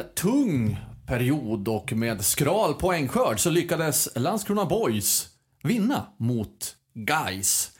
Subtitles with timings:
[0.00, 5.28] En tung period och med skral poängskörd så lyckades Landskrona Boys
[5.62, 7.72] vinna mot Guys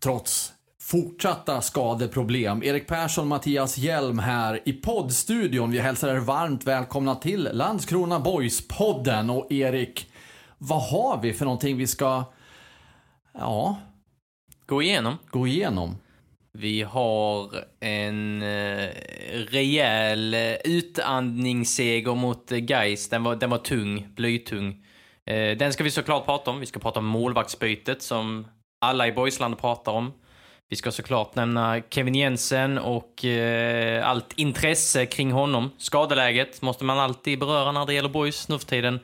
[0.00, 2.62] trots fortsatta skadeproblem.
[2.62, 5.70] Erik Persson, Mattias Hjelm här i poddstudion.
[5.70, 9.30] Vi hälsar er varmt välkomna till Landskrona Boys-podden.
[9.30, 10.10] Och Erik,
[10.58, 12.24] vad har vi för någonting vi ska,
[13.32, 13.76] ja,
[14.66, 15.14] Gå igenom.
[15.30, 15.96] gå igenom?
[16.58, 18.88] Vi har en eh,
[19.50, 23.08] rejäl eh, utandningsseger mot eh, Gais.
[23.08, 24.84] Den var, den var tung, blytung.
[25.26, 26.60] Eh, den ska vi såklart prata om.
[26.60, 28.46] Vi ska prata om målvaktsbytet som
[28.80, 30.12] alla i Boysland pratar om.
[30.68, 33.24] Vi ska såklart nämna Kevin Jensen och
[34.02, 35.70] allt intresse kring honom.
[35.78, 39.00] Skadeläget måste man alltid beröra när det gäller Boys nu för tiden.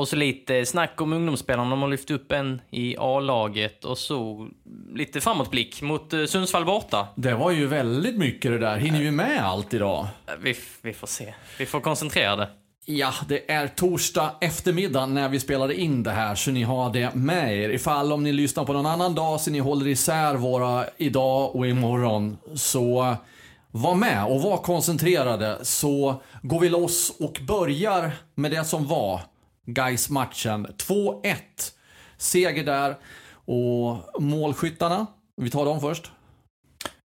[0.00, 1.70] Och så lite snack om ungdomsspelarna.
[1.70, 4.48] De har lyft upp en i A-laget och så
[4.94, 7.06] lite framåtblick mot eh, Sundsvall borta.
[7.16, 8.76] Det var ju väldigt mycket det där.
[8.76, 10.06] Hinner vi med allt idag?
[10.26, 11.34] Eh, Vi, vi får se.
[11.58, 12.48] Vi får koncentrera det.
[12.84, 17.14] Ja, det är torsdag eftermiddag när vi spelar in det här, så ni har det
[17.14, 17.68] med er.
[17.70, 21.66] Ifall om ni lyssnar på någon annan dag, så ni håller isär våra idag och
[21.66, 23.16] imorgon, så
[23.70, 29.20] var med och var koncentrerade, så går vi loss och börjar med det som var
[29.74, 31.36] guys matchen 2-1.
[32.16, 32.96] Seger där,
[33.44, 36.10] och målskyttarna, vi tar dem först.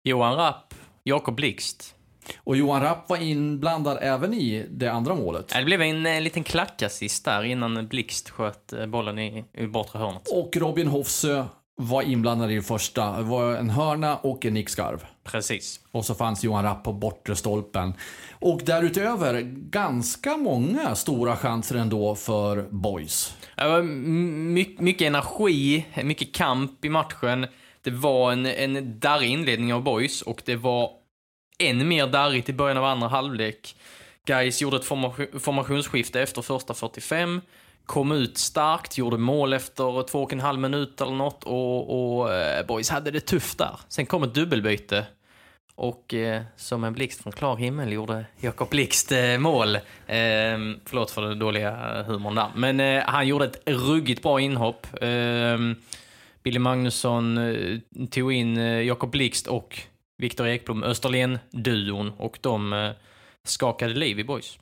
[0.04, 1.94] Johan Rapp, Jakob Blixt.
[2.38, 5.48] Och Johan Rapp var inblandad även i det andra målet.
[5.48, 9.98] Det blev en, eh, liten klackassist där innan Blixt sköt eh, bollen i, i bortre
[9.98, 10.28] hörnet.
[10.32, 11.44] Och Robin Hofsö
[11.76, 13.16] var inblandad i det första.
[13.16, 15.04] Det var en hörna och en nickskarv.
[15.24, 15.80] Precis.
[15.90, 17.94] Och så fanns Johan Rapp på bortre stolpen.
[18.32, 23.36] Och därutöver ganska många stora chanser ändå för boys.
[23.56, 27.46] Det var my, mycket energi, mycket kamp i matchen.
[27.82, 30.90] Det var en, en darrig inledning av Boys och det var
[31.58, 33.76] än mer darrigt i början av andra halvlek.
[34.26, 37.40] Guys gjorde ett forma- formationsskifte efter första 45,
[37.86, 42.34] kom ut starkt, gjorde mål efter två och en halv minut eller något och, och
[42.34, 43.80] eh, Boys hade det tufft där.
[43.88, 45.06] Sen kom ett dubbelbyte
[45.74, 49.76] och eh, som en blixt från klar himmel gjorde Jakob Blixt eh, mål.
[49.76, 49.82] Eh,
[50.84, 52.48] förlåt för den dåliga humorn där.
[52.54, 54.86] Men eh, han gjorde ett ruggigt bra inhopp.
[55.02, 55.58] Eh,
[56.42, 57.78] Billy Magnusson eh,
[58.10, 59.80] tog in eh, Jakob Blixt och
[60.18, 62.90] Viktor Ekblom, Österlen-duon, och de eh,
[63.44, 64.58] skakade liv i boys.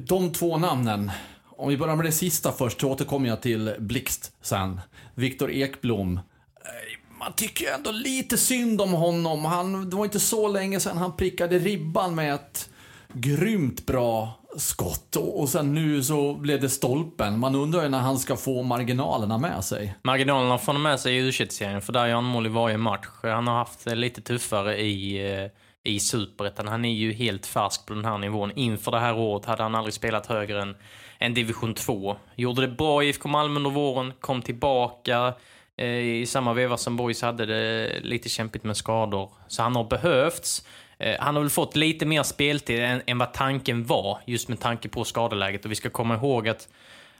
[0.00, 1.10] De två namnen.
[1.58, 4.80] Om vi börjar med det sista först så återkommer jag till Blixt sen.
[5.14, 6.16] Viktor Ekblom.
[6.16, 9.44] Eh, man tycker ju ändå lite synd om honom.
[9.44, 12.70] Han, det var inte så länge sedan han prickade ribban med ett
[13.12, 15.16] grymt bra skott.
[15.16, 17.38] Och, och sen nu så blev det stolpen.
[17.38, 19.94] Man undrar ju när han ska få marginalerna med sig.
[20.02, 22.76] Marginalerna får han med sig i u serien för där gör han mål i varje
[22.76, 23.06] match.
[23.22, 25.50] Han har haft det lite tuffare i, eh,
[25.84, 26.68] i Superettan.
[26.68, 28.52] Han är ju helt färsk på den här nivån.
[28.54, 30.74] Inför det här året hade han aldrig spelat högre än,
[31.18, 32.16] än division 2.
[32.36, 35.34] Gjorde det bra i IFK Malmö under våren, kom tillbaka.
[35.76, 39.30] Eh, I samma veva som Boys hade det lite kämpigt med skador.
[39.48, 40.66] Så han har behövts.
[40.98, 44.60] Eh, Han har väl fått lite mer speltid än, än vad tanken var, just med
[44.60, 45.64] tanke på skadeläget.
[45.64, 46.68] Och vi ska komma ihåg att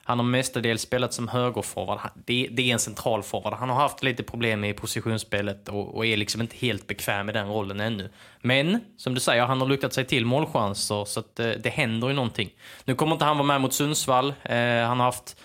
[0.08, 1.98] han har mestadels spelat som högerforward.
[2.14, 3.52] Det, det är en central forward.
[3.52, 7.32] Han har haft lite problem i positionsspelet och, och är liksom inte helt bekväm i
[7.32, 8.10] den rollen ännu.
[8.40, 12.08] Men, som du säger, han har luktat sig till målchanser så att det, det händer
[12.08, 12.50] ju någonting.
[12.84, 14.34] Nu kommer inte han vara med mot Sundsvall.
[14.42, 15.40] Eh, han har haft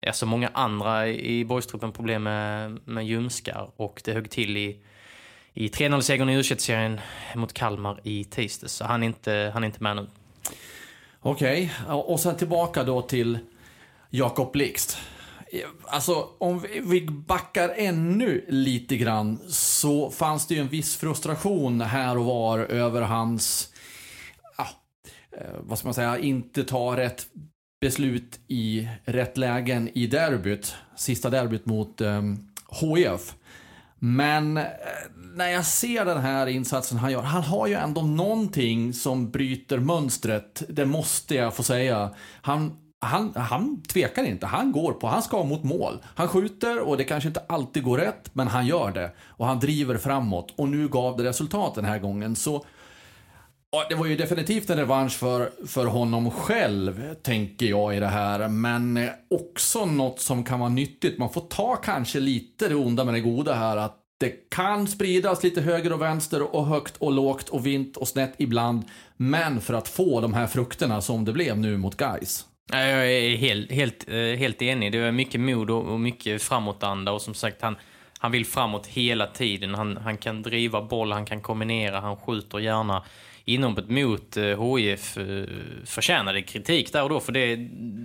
[0.00, 4.80] ja, så många andra i boystruppen problem med, med ljumskar och det högg till i
[5.54, 7.00] i 3-0-segern i u serien
[7.34, 8.72] mot Kalmar i tisdags.
[8.72, 10.06] Så han är inte, han är inte med nu.
[11.20, 11.96] Okej, okay.
[11.96, 13.38] och sen tillbaka då till
[14.10, 14.98] Jakob Blixt.
[15.84, 22.18] Alltså, om vi- backar ännu lite grann så fanns det ju en viss frustration här
[22.18, 23.72] och var över hans,
[24.56, 24.66] ah,
[25.60, 27.26] vad ska man säga, inte ta rätt
[27.80, 30.74] beslut i rätt lägen i derbyt.
[30.96, 32.22] Sista derbyt mot eh,
[32.80, 33.34] HIF.
[33.98, 34.64] Men eh,
[35.34, 39.78] när jag ser den här insatsen han gör, han har ju ändå någonting som bryter
[39.78, 40.62] mönstret.
[40.68, 42.14] Det måste jag få säga.
[42.42, 44.46] Han han, han tvekar inte.
[44.46, 45.98] Han går på, han ska mot mål.
[46.14, 49.10] Han skjuter och det kanske inte alltid går rätt, men han gör det.
[49.26, 50.54] Och han driver framåt.
[50.56, 52.36] Och nu gav det resultat den här gången.
[52.36, 52.64] Så
[53.88, 58.48] det var ju definitivt en revansch för, för honom själv, tänker jag i det här.
[58.48, 61.18] Men också något som kan vara nyttigt.
[61.18, 63.76] Man får ta kanske lite det onda med det goda här.
[63.76, 68.08] Att det kan spridas lite höger och vänster och högt och lågt och vint och
[68.08, 68.84] snett ibland.
[69.16, 72.44] Men för att få de här frukterna som det blev nu mot guys.
[72.72, 74.92] Jag är helt, helt, eh, helt enig.
[74.92, 77.76] Det var mycket mod och mycket framåtanda och som sagt han,
[78.18, 79.74] han vill framåt hela tiden.
[79.74, 83.04] Han, han kan driva boll, han kan kombinera, han skjuter gärna.
[83.44, 85.44] Inhoppet mot eh, HIF eh,
[85.84, 87.56] förtjänade kritik där och då för det,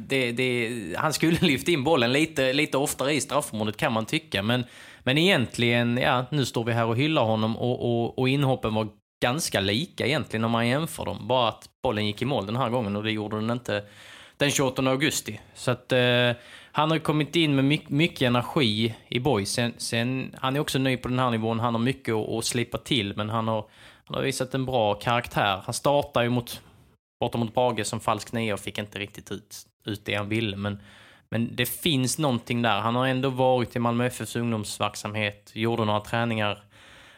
[0.08, 4.44] det, det, han skulle lyfta in bollen lite, lite oftare i straffområdet kan man tycka.
[4.44, 4.64] Men,
[5.04, 8.88] men egentligen, ja, nu står vi här och hyllar honom och, och, och inhoppen var
[9.22, 11.28] ganska lika egentligen om man jämför dem.
[11.28, 13.84] Bara att bollen gick i mål den här gången och det gjorde den inte
[14.42, 15.40] den 28 augusti.
[15.54, 16.32] Så att eh,
[16.72, 19.52] han har kommit in med mycket, mycket energi i boys.
[19.52, 21.60] Sen, sen, han är också ny på den här nivån.
[21.60, 23.66] Han har mycket att, att slipa till, men han har,
[24.06, 25.62] han har visat en bra karaktär.
[25.66, 26.62] Han startar ju mot,
[27.20, 29.56] borta mot Brage som falsk nia och fick inte riktigt ut,
[29.86, 30.58] ut det han ville.
[30.58, 30.80] Men,
[31.30, 32.80] men det finns någonting där.
[32.80, 36.64] Han har ändå varit i Malmö FFs ungdomsverksamhet, gjorde några träningar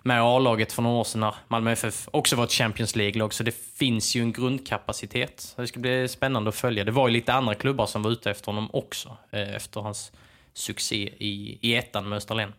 [0.04, 3.34] med A-laget för några år sedan när Malmö FF också var ett Champions League-lag.
[3.34, 5.54] Så det finns ju en grundkapacitet.
[5.58, 6.84] Det ska bli spännande att följa.
[6.84, 9.18] Det var ju lite andra klubbar som var ute efter honom också.
[9.32, 10.12] Eh, efter hans
[10.54, 12.54] succé i, i ettan med Österlen.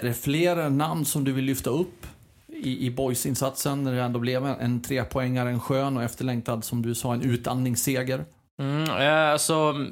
[0.00, 2.06] Är det fler namn som du vill lyfta upp
[2.48, 6.94] i, i Boys-insatsen när det ändå blev en trepoängare, en skön och efterlängtad, som du
[6.94, 8.24] sa, en utandningsseger?
[8.58, 8.90] Mm,
[9.32, 9.86] alltså,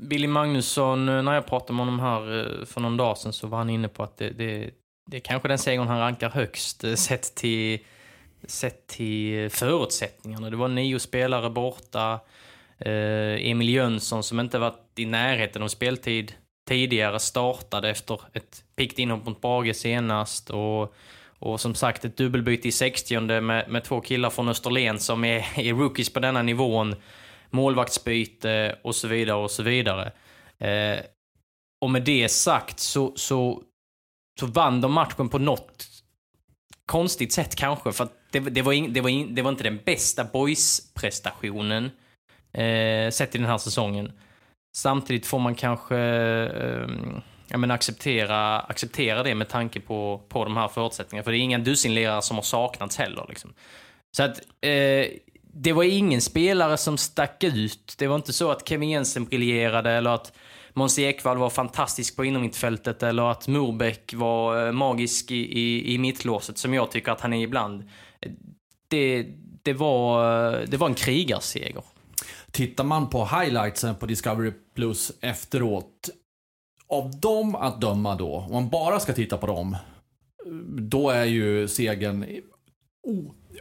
[0.00, 3.58] Billy Magnusson, när jag pratade med honom här eh, för någon dag sedan så var
[3.58, 4.70] han inne på att det, det,
[5.06, 7.78] det är kanske den segern han rankar högst eh, sett till,
[8.44, 10.50] sett till förutsättningarna.
[10.50, 12.20] Det var nio spelare borta.
[12.78, 16.34] Eh, Emil Jönsson som inte varit i närheten av speltid
[16.68, 20.50] tidigare startade efter ett pickt inhopp mot Brage senast.
[20.50, 20.94] Och,
[21.38, 25.38] och som sagt ett dubbelbyte i 60 med, med två killar från Österlen som är,
[25.60, 26.94] är rookies på denna nivån.
[27.50, 30.12] Målvaktsbyte och så vidare och så vidare.
[30.58, 31.00] Eh,
[31.80, 33.62] och med det sagt så, så
[34.42, 35.86] så vann de matchen på något
[36.86, 37.92] konstigt sätt kanske.
[37.92, 41.90] För det, det, var in, det, var in, det var inte den bästa boys-prestationen
[42.52, 44.12] eh, sett i den här säsongen.
[44.76, 46.88] Samtidigt får man kanske eh,
[47.48, 51.24] ja, men acceptera, acceptera det med tanke på, på de här förutsättningarna.
[51.24, 53.26] För det är inga dussinlirare som har saknats heller.
[53.28, 53.54] Liksom.
[54.16, 55.06] Så att eh,
[55.54, 57.94] det var ingen spelare som stack ut.
[57.98, 60.32] Det var inte så att Kevin Jensen briljerade eller att
[60.74, 65.98] Måns Ekvall var fantastisk på innermittfältet eller att Morbäck var eh, magisk i, i, i
[65.98, 67.88] mittlåset som jag tycker att han är ibland.
[68.88, 69.26] Det,
[69.62, 70.24] det, var,
[70.54, 71.82] eh, det var en krigarseger.
[72.50, 76.10] Tittar man på highlightsen på Discovery Plus efteråt,
[76.88, 79.76] av dem att döma då, om man bara ska titta på dem,
[80.78, 82.26] då är ju segern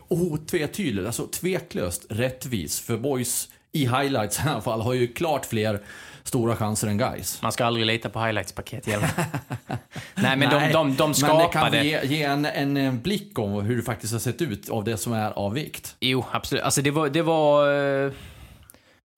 [0.08, 2.80] otvetydig, alltså tveklöst rättvis.
[2.80, 5.82] För boys i highlights i alla fall har ju klart fler
[6.24, 7.42] stora chanser än guys.
[7.42, 8.88] Man ska aldrig lita på highlights-paket
[10.16, 11.72] Nej, men Nej, de, de, de skapade...
[11.72, 14.42] Men det kan ge, ge en, en, en, blick om hur det faktiskt har sett
[14.42, 15.96] ut av det som är av vikt.
[16.00, 16.64] Jo, absolut.
[16.64, 17.10] Alltså det var...
[17.10, 17.74] Det var
[18.06, 18.12] eh...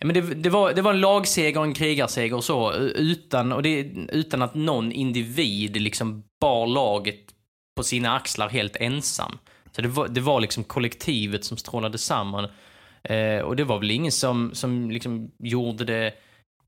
[0.05, 3.63] Men det, det, var, det var en lagseger och en krigarseger och så, utan, och
[3.63, 7.19] det, utan att någon individ liksom bar laget
[7.75, 9.37] på sina axlar helt ensam.
[9.75, 12.49] Så det var, det var liksom kollektivet som strålade samman.
[13.03, 16.13] Eh, och det var väl ingen som, som liksom gjorde det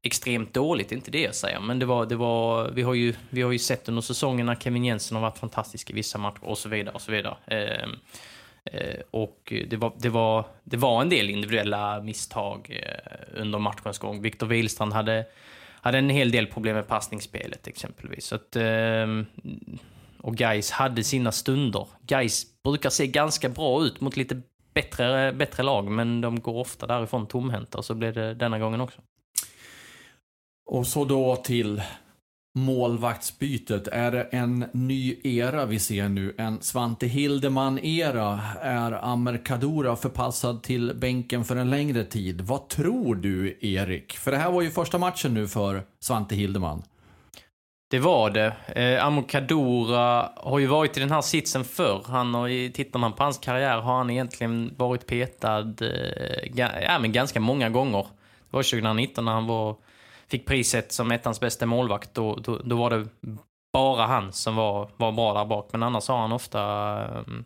[0.06, 1.60] extremt dåligt, inte det jag säger.
[1.60, 4.56] Men det var, det var, vi, har ju, vi har ju sett under säsongen när
[4.56, 6.96] Kevin Jensen har varit fantastisk i vissa matcher och så vidare.
[6.96, 7.38] Och så vidare.
[7.48, 7.90] Eh,
[8.66, 14.00] eh, och det var, det, var, det var en del individuella misstag eh, under matchens
[14.00, 14.22] gång.
[14.22, 15.26] Viktor Wihlstrand hade,
[15.82, 18.26] hade en hel del problem med passningsspelet exempelvis.
[18.26, 19.26] Så att, ehm,
[20.22, 21.88] och Guys hade sina stunder.
[22.02, 24.42] Guys brukar se ganska bra ut mot lite
[24.74, 28.82] bättre, bättre lag, men de går ofta därifrån tomhänta och så blev det denna gången
[28.82, 29.02] också.
[30.66, 31.82] Och så då till
[32.56, 33.88] målvaktsbytet.
[33.88, 36.36] Är det en ny era vi ser nu?
[36.38, 38.42] En Svante Hildeman-era?
[38.62, 42.42] Är Amer Kadura förpassad till bänken för en längre tid?
[42.42, 44.18] Vad tror du, Erik?
[44.18, 46.84] För det här var ju första matchen nu för Svante Hildeman.
[47.92, 48.54] Det var det.
[48.76, 52.04] Eh, Amor Kadura har ju varit i den här sitsen förr.
[52.06, 57.12] Han har, tittar man på hans karriär har han egentligen varit petad eh, ja, men
[57.12, 58.02] ganska många gånger.
[58.02, 59.76] Det var 2019 när han var
[60.28, 63.08] fick priset som ettans bästa målvakt, då, då, då, var det
[63.74, 65.70] bara han som var, var bra där bak.
[65.72, 66.62] Men annars har han ofta
[67.08, 67.46] um,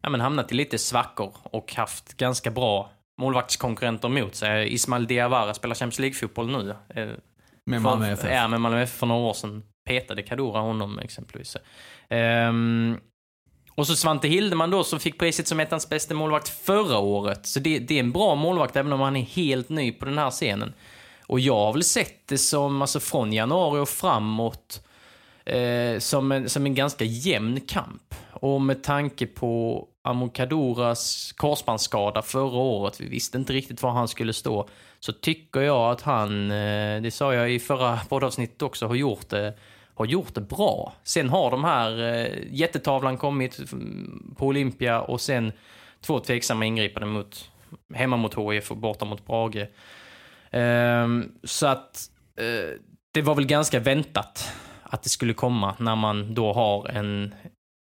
[0.00, 2.90] ja, men hamnat i lite svackor och haft ganska bra
[3.20, 4.74] målvaktskonkurrenter mot sig.
[4.74, 6.74] Ismail Diawara spelar Champions League-fotboll nu.
[6.94, 7.08] Eh,
[7.66, 8.30] Med Malmö FF.
[8.30, 11.56] Ja, med Malmö FF för några år sedan petade Kadura honom exempelvis.
[12.08, 13.00] Ehm,
[13.74, 17.46] och så Svante Hildeman då som fick priset som ettans bästa målvakt förra året.
[17.46, 20.18] Så det, det är en bra målvakt även om han är helt ny på den
[20.18, 20.74] här scenen.
[21.26, 24.84] Och jag har väl sett det som, alltså från januari och framåt,
[25.44, 28.14] eh, som, en, som en ganska jämn kamp.
[28.30, 34.32] Och med tanke på Amokaduras korsbandsskada förra året, vi visste inte riktigt var han skulle
[34.32, 34.68] stå,
[35.00, 39.28] så tycker jag att han, eh, det sa jag i förra poddavsnittet också, har gjort
[39.28, 39.54] det,
[39.94, 40.92] har gjort det bra.
[41.02, 45.52] Sen har de här eh, jättetavlan kommit mm, på Olympia och sen
[46.00, 47.50] två tveksamma ingripanden mot,
[47.94, 49.66] hemma mot HIF och borta mot Brage.
[50.54, 52.78] Ehm, så att eh,
[53.14, 57.34] det var väl ganska väntat att det skulle komma när man då har en,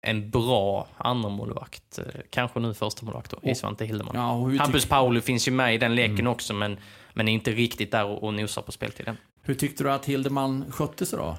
[0.07, 1.99] en bra andra målvakt.
[1.99, 4.15] Eh, Kanske nu första målvakt då, i Svante Hildeman.
[4.15, 6.77] Ja, Hampus Pauli finns ju med i den leken också, men,
[7.13, 9.17] men är inte riktigt där och, och nosar på speltiden.
[9.41, 11.37] hur tyckte du att Hildeman skötte sig då?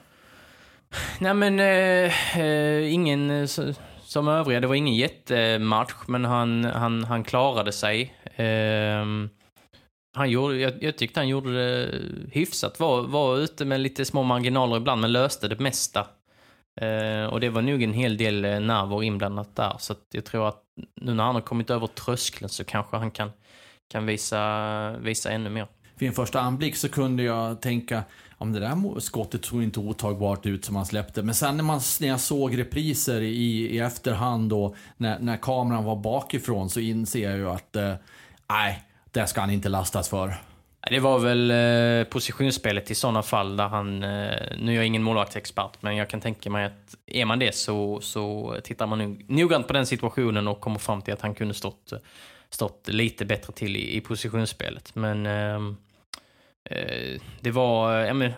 [1.19, 3.47] Nej men, eh, eh, ingen eh,
[4.03, 4.61] som övriga.
[4.61, 8.15] Det var ingen jättematch, men han, han, han klarade sig.
[8.37, 9.31] Ehm,
[10.13, 12.01] han gjorde, jag, jag tyckte han gjorde det
[12.33, 12.81] hyfsat.
[12.81, 16.07] Var, var ute med lite små marginaler ibland, men löste det mesta.
[16.81, 19.77] Eh, och det var nog en hel del eh, nerver inblandat där.
[19.79, 20.63] Så att jag tror att
[21.01, 23.31] nu när han har kommit över tröskeln så kanske han kan,
[23.93, 25.67] kan visa, visa ännu mer.
[25.95, 28.03] Vid en första anblick så kunde jag tänka,
[28.39, 31.23] om det där skottet såg inte otagbart ut som han släppte.
[31.23, 35.85] Men sen när, man, när jag såg repriser i, i efterhand och när, när kameran
[35.85, 37.95] var bakifrån så inser jag ju att, eh,
[38.51, 40.35] nej, det ska han inte lastas för.
[40.91, 45.03] Det var väl eh, positionsspelet i sådana fall där han, eh, nu är jag ingen
[45.03, 49.25] målvaktsexpert, men jag kan tänka mig att är man det så, så tittar man nog
[49.29, 51.93] noggrant på den situationen och kommer fram till att han kunde stått,
[52.51, 54.95] stått lite bättre till i, i positionsspelet.
[54.95, 55.77] Men ehm,
[56.71, 58.33] eh, det var, ja men,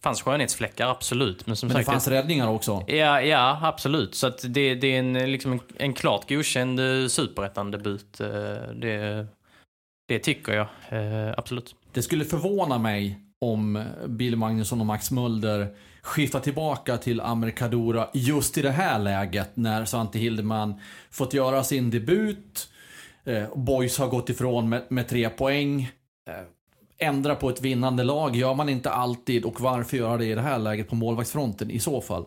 [0.00, 1.46] fanns skönhetsfläckar absolut.
[1.46, 2.84] Men som Men det sagt, fanns räddningar också.
[2.86, 4.14] Ja, ja, absolut.
[4.14, 8.20] Så att det, det är en, liksom en, en klart godkänd eh, superettan-debut.
[8.20, 8.28] eh,
[8.74, 9.26] Det,
[10.08, 11.74] det tycker jag, eh, absolut.
[11.92, 15.68] Det skulle förvåna mig om Bill Magnusson och Max Mulder
[16.02, 21.90] skiftar tillbaka till Amerikadora just i det här läget när Svante Hildeman fått göra sin
[21.90, 22.68] debut.
[23.24, 25.82] Eh, Boys har gått ifrån med, med tre poäng.
[26.28, 30.34] Eh, ändra på ett vinnande lag gör man inte alltid och varför göra det i
[30.34, 32.24] det här läget på målvaktsfronten i så fall?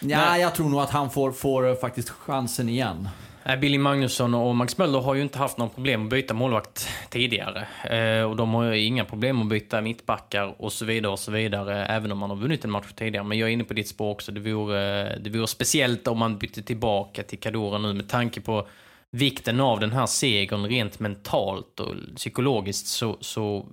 [0.00, 0.40] Ja, Nej.
[0.40, 3.08] jag tror nog att han får, får eh, faktiskt chansen igen.
[3.50, 6.88] Eh, Billy Magnusson och Max Möller har ju inte haft några problem att byta målvakt
[7.10, 7.66] tidigare.
[7.84, 11.32] Eh, och de har ju inga problem att byta mittbackar och så vidare och så
[11.32, 13.24] vidare, även om man har vunnit en match tidigare.
[13.24, 14.32] Men jag är inne på ditt spår också.
[14.32, 18.68] Det vore, det vore speciellt om man bytte tillbaka till Cadora nu med tanke på
[19.10, 23.66] vikten av den här segern rent mentalt och psykologiskt så, så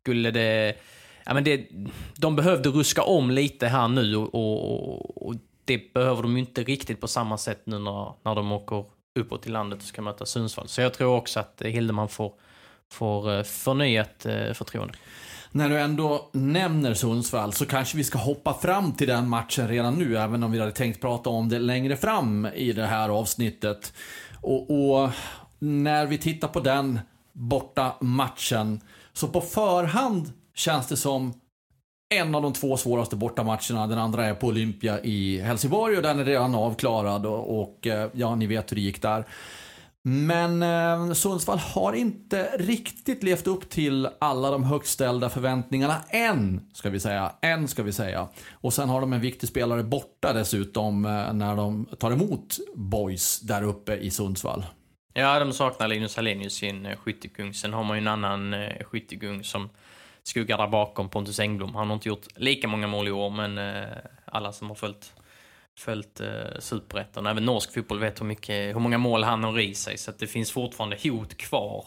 [0.00, 0.74] skulle det...
[1.24, 1.68] Ja, men det,
[2.16, 5.34] de behövde ruska om lite här nu och, och, och
[5.70, 8.84] det behöver de ju inte riktigt på samma sätt nu när, när de åker
[9.14, 10.68] uppåt i landet och ska möta Sundsvall.
[10.68, 12.32] Så jag tror också att Hildeman får,
[12.92, 14.94] får eh, förnyat eh, förtroende.
[15.52, 19.94] När du ändå nämner Sundsvall så kanske vi ska hoppa fram till den matchen redan
[19.94, 23.92] nu, även om vi hade tänkt prata om det längre fram i det här avsnittet.
[24.40, 25.10] Och, och
[25.58, 27.00] när vi tittar på den
[27.32, 28.80] borta matchen
[29.12, 31.39] så på förhand känns det som
[32.14, 33.86] en av de två svåraste bortamatcherna.
[33.86, 38.08] Den andra är på Olympia i Helsingborg och den är redan avklarad och, och eh,
[38.12, 39.24] ja, ni vet hur det gick där.
[40.02, 46.68] Men eh, Sundsvall har inte riktigt levt upp till alla de högt ställda förväntningarna än,
[46.72, 47.32] ska vi säga.
[47.42, 48.28] Än, ska vi säga.
[48.52, 53.40] Och sen har de en viktig spelare borta dessutom eh, när de tar emot Boys
[53.40, 54.64] där uppe i Sundsvall.
[55.12, 57.54] Ja, de saknar Linus Hallenius, sin eh, skyttekung.
[57.54, 59.68] Sen har man ju en annan eh, skyttekung som
[60.22, 61.74] skuggar där bakom, Pontus Engblom.
[61.74, 63.88] Han har inte gjort lika många mål i år, men eh,
[64.24, 65.12] alla som har följt,
[65.78, 69.74] följt eh, superettan, även norsk fotboll, vet hur, mycket, hur många mål han har i
[69.74, 69.98] sig.
[69.98, 71.84] Så att det finns fortfarande hot kvar.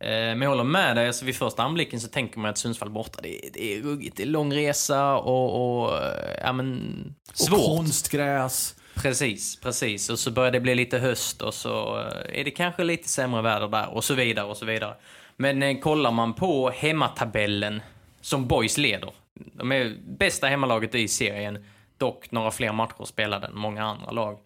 [0.00, 2.90] Eh, men jag håller med dig, alltså vid första anblicken så tänker man att Sundsvall
[2.90, 7.14] borta, det, är- det är ruggigt, det är lång resa och, och eh, ja men,
[7.30, 7.76] Och svårt.
[7.76, 8.76] konstgräs.
[8.94, 10.10] Precis, precis.
[10.10, 13.42] Och så börjar det bli lite höst och så eh, är det kanske lite sämre
[13.42, 14.94] väder där och så vidare och så vidare.
[15.40, 17.82] Men eh, kollar man på hemmatabellen
[18.20, 19.12] som Boys leder.
[19.34, 21.64] De är bästa hemmalaget i serien,
[21.98, 24.38] dock några fler matcher spelade än många andra lag.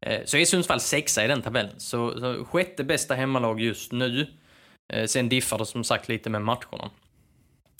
[0.00, 1.80] Eh, Så är Sundsvall sexa i den tabellen.
[1.80, 4.26] Så, så sjätte bästa hemmalag just nu.
[4.92, 6.90] Eh, Sen diffar det som sagt lite med matcherna.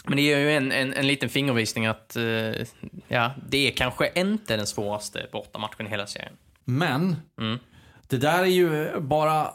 [0.04, 2.22] Men det ger ju en, en, en liten fingervisning att eh,
[3.08, 6.32] ja, det är kanske inte den svåraste bortamatchen i hela serien.
[6.64, 7.58] Men Mm.
[8.08, 9.50] det där är ju bara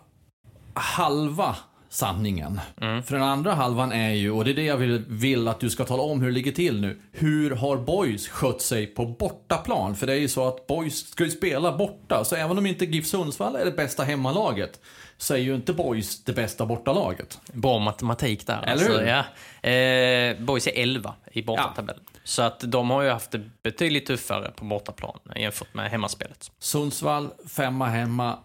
[0.74, 1.56] halva
[1.90, 2.62] sanningen.
[2.78, 5.70] För den andra halvan är ju, och det är det jag vill, vill att du
[5.70, 7.02] ska tala om hur det ligger till nu.
[7.12, 9.96] Hur har Boys skött sig på bortaplan?
[9.96, 12.86] För det är ju så att Boys ska ju spela borta, så även om inte
[12.86, 14.80] GIF Sundsvall är det bästa hemmalaget,
[15.18, 17.40] så är ju inte Boys det bästa bortalaget.
[17.54, 18.64] Bra matematik där.
[18.64, 19.02] Eller hur?
[19.02, 19.70] ja.
[19.70, 22.04] eh, Boys är 11 i bortatabellen.
[22.24, 26.52] Så att de har ju haft det betydligt tuffare på bortaplan jämfört med hemmaspelet.
[26.60, 28.40] Sundsvall, femma hemma,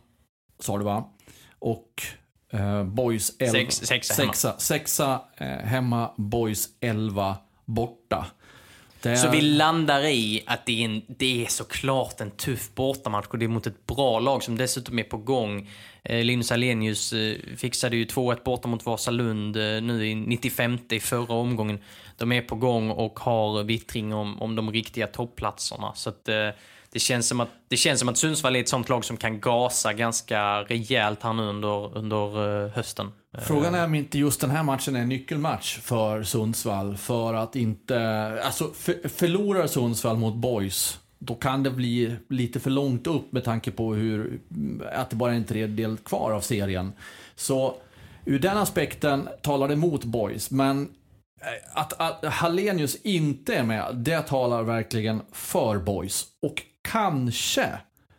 [0.60, 1.04] sa du va?
[1.58, 2.02] Och
[2.54, 3.52] eh, Boys 11.
[3.52, 4.32] Sex- sexa hemma.
[4.58, 8.26] Sexa, eh, hemma, Boys 11 borta.
[9.06, 13.26] Är, Så vi landar i att det är, en, det är såklart en tuff bortamatch
[13.30, 15.70] och det är mot ett bra lag som dessutom är på gång.
[16.02, 21.00] Eh, Linus Alenius eh, fixade ju 2-1 borta mot Vasalund eh, nu i 95 i
[21.00, 21.78] förra omgången.
[22.16, 25.92] De är på gång och har vittring om, om de riktiga toppplatserna.
[25.94, 26.48] Så att, eh,
[26.94, 29.40] det, känns som att, det känns som att Sundsvall är ett sånt lag som kan
[29.40, 33.12] gasa ganska rejält här nu under, under eh, hösten.
[33.36, 33.40] Eh.
[33.40, 36.96] Frågan är om inte just den här matchen är en nyckelmatch för Sundsvall.
[36.96, 37.98] För att inte...
[38.44, 43.44] Alltså, för, förlorar Sundsvall mot Boys, då kan det bli lite för långt upp med
[43.44, 44.40] tanke på hur,
[44.92, 46.92] att det bara är en tredjedel kvar av serien.
[47.36, 47.74] Så
[48.24, 50.50] ur den aspekten talar det emot Boys.
[50.50, 50.82] Men
[51.40, 56.26] eh, att, att Hallenius inte är med, det talar verkligen för Boys.
[56.42, 57.68] Och kanske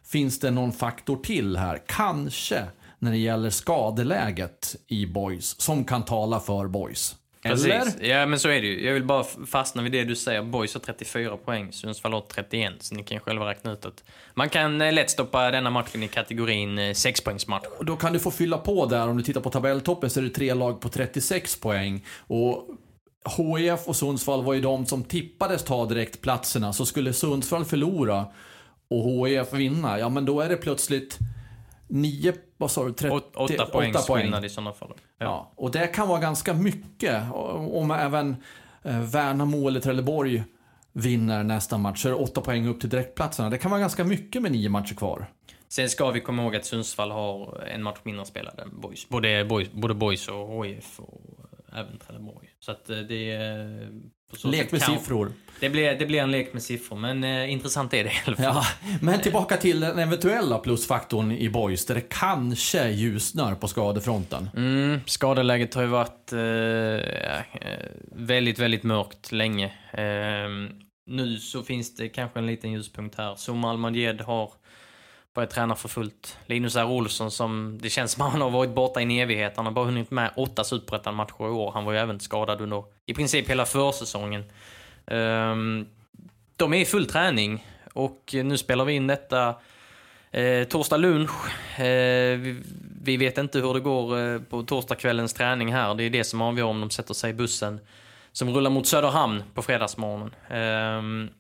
[0.05, 1.81] finns det någon faktor till här.
[1.87, 2.63] Kanske
[2.99, 7.15] när det gäller skadeläget i Boys som kan tala för Boys.
[7.45, 7.79] Eller?
[7.79, 8.01] Precis.
[8.01, 8.85] Ja, men så är det ju.
[8.85, 10.41] Jag vill bara fastna vid det du säger.
[10.41, 14.03] Boys har 34 poäng, Sundsvall har 31, så ni kan själva räkna ut att
[14.33, 17.65] man kan eh, lätt stoppa denna matchen i kategorin 6-poängsmatch.
[17.77, 20.23] Och Då kan du få fylla på där, om du tittar på tabelltoppen så är
[20.23, 22.05] det tre lag på 36 poäng.
[22.27, 22.67] Och
[23.37, 26.73] HIF och Sundsvall var ju de som tippades ta direktplatserna.
[26.73, 28.25] Så skulle Sundsvall förlora
[28.87, 31.19] och HIF vinna, ja men då är det plötsligt
[31.87, 32.93] 9, vad sa du?
[32.93, 34.93] 30, 8 poängs åtta skillnad i sådana fall.
[35.17, 37.31] Ja, och det kan vara ganska mycket.
[37.31, 38.35] Om även
[38.83, 40.43] eh, Värnamo eller Trelleborg
[40.93, 43.49] vinner nästa match så är det åtta poäng upp till direktplatserna.
[43.49, 45.25] Det kan vara ganska mycket med nio matcher kvar.
[45.67, 49.09] Sen ska vi komma ihåg att Sundsvall har en match mindre spelade än Boys.
[49.09, 51.21] Både Boys, både boys och HIF och
[51.73, 52.49] även Trelleborg.
[52.59, 53.89] Så att eh, det är...
[54.43, 55.31] Lek med kan- siffror.
[55.59, 58.35] Det blir, det blir en lek med siffror, men eh, intressant är det i alla
[58.35, 58.45] fall.
[58.45, 58.65] Ja,
[59.01, 64.49] men tillbaka till den eventuella plusfaktorn i Boys där det kanske ljusnar på skadefronten.
[64.55, 69.65] Mm, skadeläget har ju varit eh, eh, väldigt, väldigt mörkt länge.
[69.93, 70.49] Eh,
[71.07, 73.35] nu så finns det kanske en liten ljuspunkt här.
[73.35, 74.51] Zuma Almadjed har
[75.35, 76.37] börjat träna för fullt.
[76.45, 76.85] Linus R.
[76.85, 79.53] Olsson som, det känns som han har varit borta i en evighet.
[79.55, 81.71] Han har bara hunnit med åtta superettan-matcher i år.
[81.71, 84.43] Han var ju även skadad under i princip hela försäsongen.
[85.05, 85.87] Um,
[86.55, 89.55] de är i full träning och nu spelar vi in detta
[90.35, 91.31] Eh, torsdag lunch.
[91.79, 92.61] Eh, vi,
[93.01, 95.93] vi vet inte hur det går eh, på torsdagskvällens träning här.
[95.95, 97.79] Det är det som avgör om de sätter sig i bussen
[98.31, 100.35] som rullar mot Söderhamn på fredagsmorgonen.
[100.49, 101.31] Eh,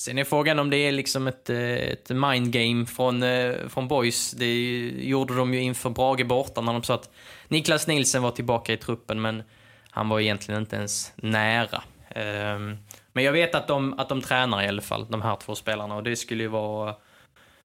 [0.00, 4.30] sen är frågan om det är liksom ett, eh, ett mindgame från, eh, från Boys.
[4.30, 4.54] Det
[4.88, 7.10] gjorde de ju inför Brage borta när de sa att
[7.48, 9.42] Niklas Nielsen var tillbaka i truppen men
[9.90, 11.82] han var egentligen inte ens nära.
[12.08, 12.76] Ehm,
[13.12, 15.94] men jag vet att de, att de tränar i alla fall, de här två spelarna
[15.96, 16.94] och det skulle ju vara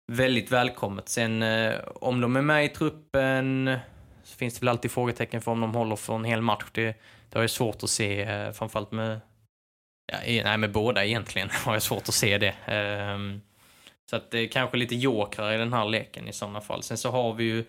[0.08, 1.10] väldigt välkommet.
[1.10, 3.78] Sen eh, om de är med i truppen
[4.24, 6.66] så finns det väl alltid frågetecken för om de håller för en hel match.
[6.72, 6.84] Det,
[7.30, 9.20] det har jag svårt att se, framförallt med,
[10.12, 12.56] ja, nej, med båda egentligen har jag svårt att se det.
[12.66, 13.42] Ehm,
[14.10, 16.84] så att det är kanske lite jokrar i den här leken i sådana fall.
[16.84, 17.66] Sen så har vi ju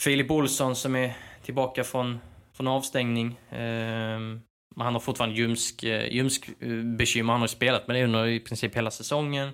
[0.00, 2.20] Filip Olsson som är tillbaka från,
[2.56, 3.40] från avstängning.
[3.50, 4.40] Ehm,
[4.76, 7.32] men han har fortfarande ljumsk, eh, ljumsk eh, bekymmer.
[7.32, 9.50] Han har ju spelat med det under i princip hela säsongen.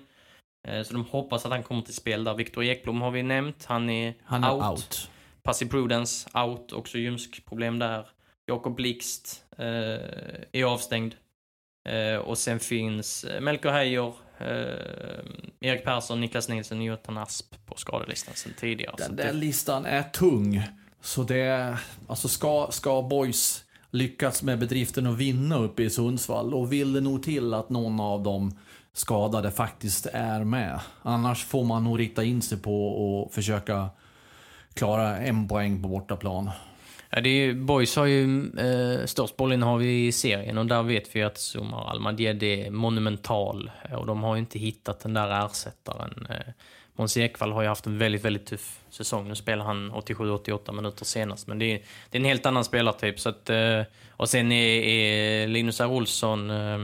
[0.67, 2.33] Eh, Så de hoppas att han kommer till spel där.
[2.33, 3.65] Viktor Ekblom har vi nämnt.
[3.65, 4.63] Han är, Han är out.
[4.63, 5.09] out.
[5.43, 6.71] Passive Prudence out.
[6.73, 8.07] Också ljumsk problem där.
[8.45, 9.65] Jakob Blixt eh,
[10.51, 11.15] är avstängd.
[11.89, 14.49] Eh, och sen finns eh, Melker Heijer, eh,
[15.69, 18.95] Erik Persson, Niklas Nilsson och Jonathan Asp på skadelistan sen tidigare.
[18.97, 20.61] Den det- där listan är tung.
[21.01, 26.73] Så det, alltså ska, ska Boys lyckas med bedriften att vinna uppe i Sundsvall, och
[26.73, 28.57] vill det nog till att någon av de
[28.93, 30.79] skadade faktiskt är med.
[31.01, 33.89] Annars får man nog rikta in sig på och försöka
[34.73, 36.49] klara en poäng på bortaplan.
[37.09, 41.15] Ja, det är, ju- Boys har ju eh, störst bollinnehav i serien och där vet
[41.15, 46.27] vi att Sumar Almadjed är monumental och de har ju inte hittat den där ersättaren.
[46.29, 46.35] Eh,
[46.95, 49.27] Måns Ekvall har ju haft en väldigt, väldigt tuff säsong.
[49.27, 53.19] Nu spelar han 87-88 minuter senast, men det är, det är en helt annan spelartyp.
[53.19, 55.87] Så att, eh, och sen är, är Linus R.
[55.91, 56.77] Olsson eh,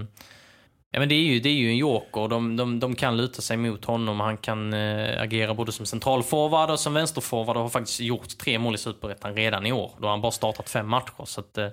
[0.95, 2.27] Ja, men det är ju, det är ju en joker.
[2.27, 4.19] De, de, de kan luta sig mot honom.
[4.19, 8.59] Han kan eh, agera både som centralforward och som vänsterforward och har faktiskt gjort tre
[8.59, 9.91] mål i Superettan redan i år.
[9.97, 11.25] Då har han bara startat fem matcher.
[11.25, 11.67] Så att, eh,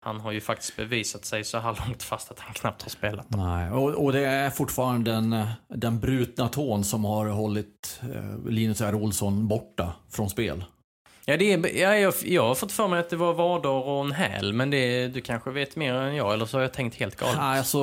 [0.00, 3.26] han har ju faktiskt bevisat sig så här långt fast att han knappt har spelat.
[3.28, 8.80] Nej, och, och det är fortfarande den, den brutna tån som har hållit eh, Linus
[8.80, 8.94] R.
[8.94, 10.64] Olsson borta från spel.
[11.24, 14.04] Ja, det är, ja, jag, jag har fått för mig att det var vader och
[14.04, 16.96] en häl, men det, du kanske vet mer än jag, eller så har jag tänkt
[16.96, 17.36] helt galet.
[17.36, 17.78] Nej, alltså,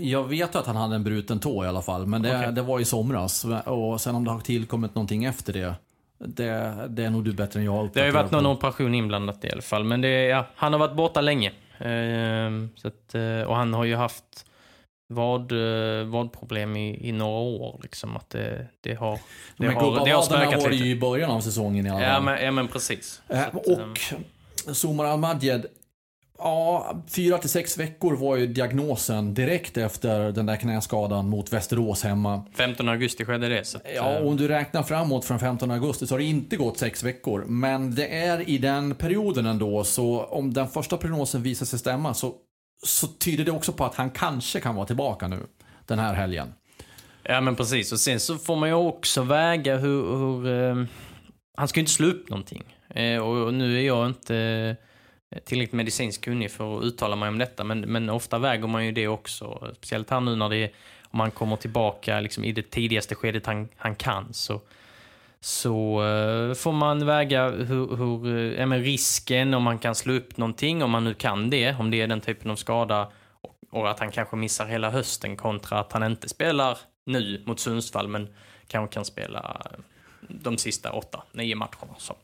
[0.00, 2.52] jag vet att han hade en bruten tå i alla fall, men det, Okej.
[2.52, 3.46] det var i somras.
[3.64, 5.74] Och sen om det har tillkommit någonting efter det,
[6.18, 9.44] det, det är nog du bättre än jag Det har ju varit någon operation inblandat
[9.44, 11.52] i alla fall, men det, ja, han har varit borta länge.
[11.78, 14.46] Ehm, att, eh, och han har ju haft
[15.08, 17.80] vad, eh, vadproblem i, i några år.
[17.82, 19.12] Liksom, att det, det har,
[19.56, 21.98] det Men har, det har spökat var det ju i början av säsongen i alla
[22.00, 22.08] fall.
[22.08, 23.22] Ja men, ja, men precis.
[23.28, 25.66] Så att, och Somar Al-Madjed,
[26.38, 32.02] ja, fyra till sex veckor var ju diagnosen direkt efter den där knäskadan mot Västerås
[32.02, 32.44] hemma.
[32.54, 33.64] 15 augusti skedde det.
[33.64, 36.56] Så att, Ja, eh, om du räknar framåt från 15 augusti så har det inte
[36.56, 37.44] gått sex veckor.
[37.44, 42.14] Men det är i den perioden ändå, så om den första prognosen visar sig stämma
[42.14, 42.34] så,
[42.82, 45.46] så tyder det också på att han kanske kan vara tillbaka nu
[45.86, 46.54] den här helgen.
[47.22, 47.92] Ja men precis.
[47.92, 50.16] Och sen så får man ju också väga hur...
[50.16, 50.84] hur eh,
[51.56, 52.76] han ska ju inte slå upp någonting.
[52.88, 54.36] Eh, och, och nu är jag inte
[55.30, 57.64] eh, tillräckligt medicinskt kunnig för att uttala mig om detta.
[57.64, 59.72] Men, men ofta väger man ju det också.
[59.76, 60.70] Speciellt här nu när det
[61.10, 64.32] om man kommer tillbaka liksom, i det tidigaste skedet han, han kan.
[64.32, 64.60] Så,
[65.40, 70.36] så eh, får man väga hur, hur eh, ja, risken om man kan slå upp
[70.36, 70.82] någonting.
[70.82, 71.74] Om man nu kan det.
[71.74, 73.10] Om det är den typen av skada.
[73.70, 78.08] Och, att han kanske missar hela hösten kontra att han inte spelar nu mot Sundsvall
[78.08, 78.28] men
[78.68, 79.62] kanske kan spela
[80.20, 81.94] de sista åtta, nio matcherna.
[81.98, 82.14] Så,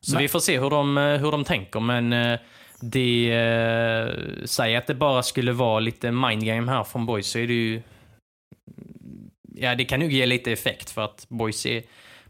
[0.00, 2.38] så Men- vi får se hur de, eh, hur de tänker men eh,
[2.80, 7.46] det eh, säger att det bara skulle vara lite mindgame här från Boys så är
[7.46, 7.82] det ju
[9.58, 11.82] Ja, det kan ju ge lite effekt för att Boys är,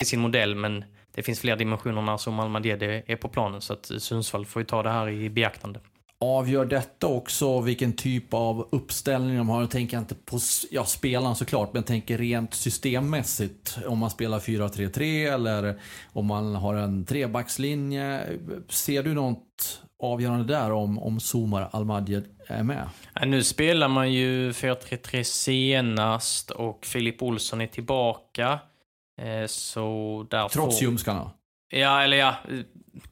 [0.00, 0.84] I sin modell men
[1.14, 4.66] det finns fler dimensioner när som Almadie är på planen så att Sundsvall får ju
[4.66, 5.80] ta det här i beaktande.
[6.22, 9.60] Avgör detta också vilken typ av uppställning de har?
[9.60, 10.38] Jag tänker inte på
[10.70, 13.78] ja, spelaren såklart, men jag tänker rent systemmässigt.
[13.86, 15.80] Om man spelar 4-3-3 eller
[16.12, 18.20] om man har en trebackslinje.
[18.68, 22.88] Ser du något avgörande där om, om Somar Almadjed är med?
[23.26, 28.58] Nu spelar man ju 4-3-3 senast och Filip Olsson är tillbaka.
[29.20, 30.84] Eh, Så där Trots får...
[30.84, 31.30] ljumskarna?
[31.72, 32.34] Ja, eller ja,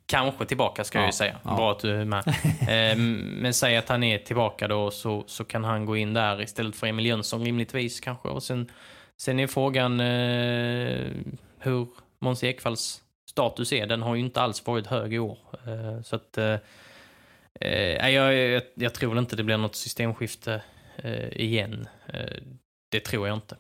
[0.06, 1.36] kanske tillbaka ska jag Ja, ju säga.
[1.44, 1.56] ja.
[1.56, 2.24] Bra att du är med.
[2.68, 2.96] Eh,
[3.42, 6.76] Men säg att han är tillbaka då så, så kan han gå in där istället
[6.76, 8.28] för Emil Jönsson rimligtvis kanske.
[8.28, 8.70] Och sen,
[9.16, 11.06] sen är frågan eh,
[11.58, 11.86] hur
[12.20, 13.86] Måns Ekvalls status är.
[13.86, 15.38] Den har ju inte alls varit hög i år.
[15.66, 16.56] Eh, så att eh,
[17.60, 20.62] eh, jag, jag, jag tror inte det blir något systemskifte
[20.96, 21.88] eh, igen.
[22.90, 23.56] Det tror jag inte.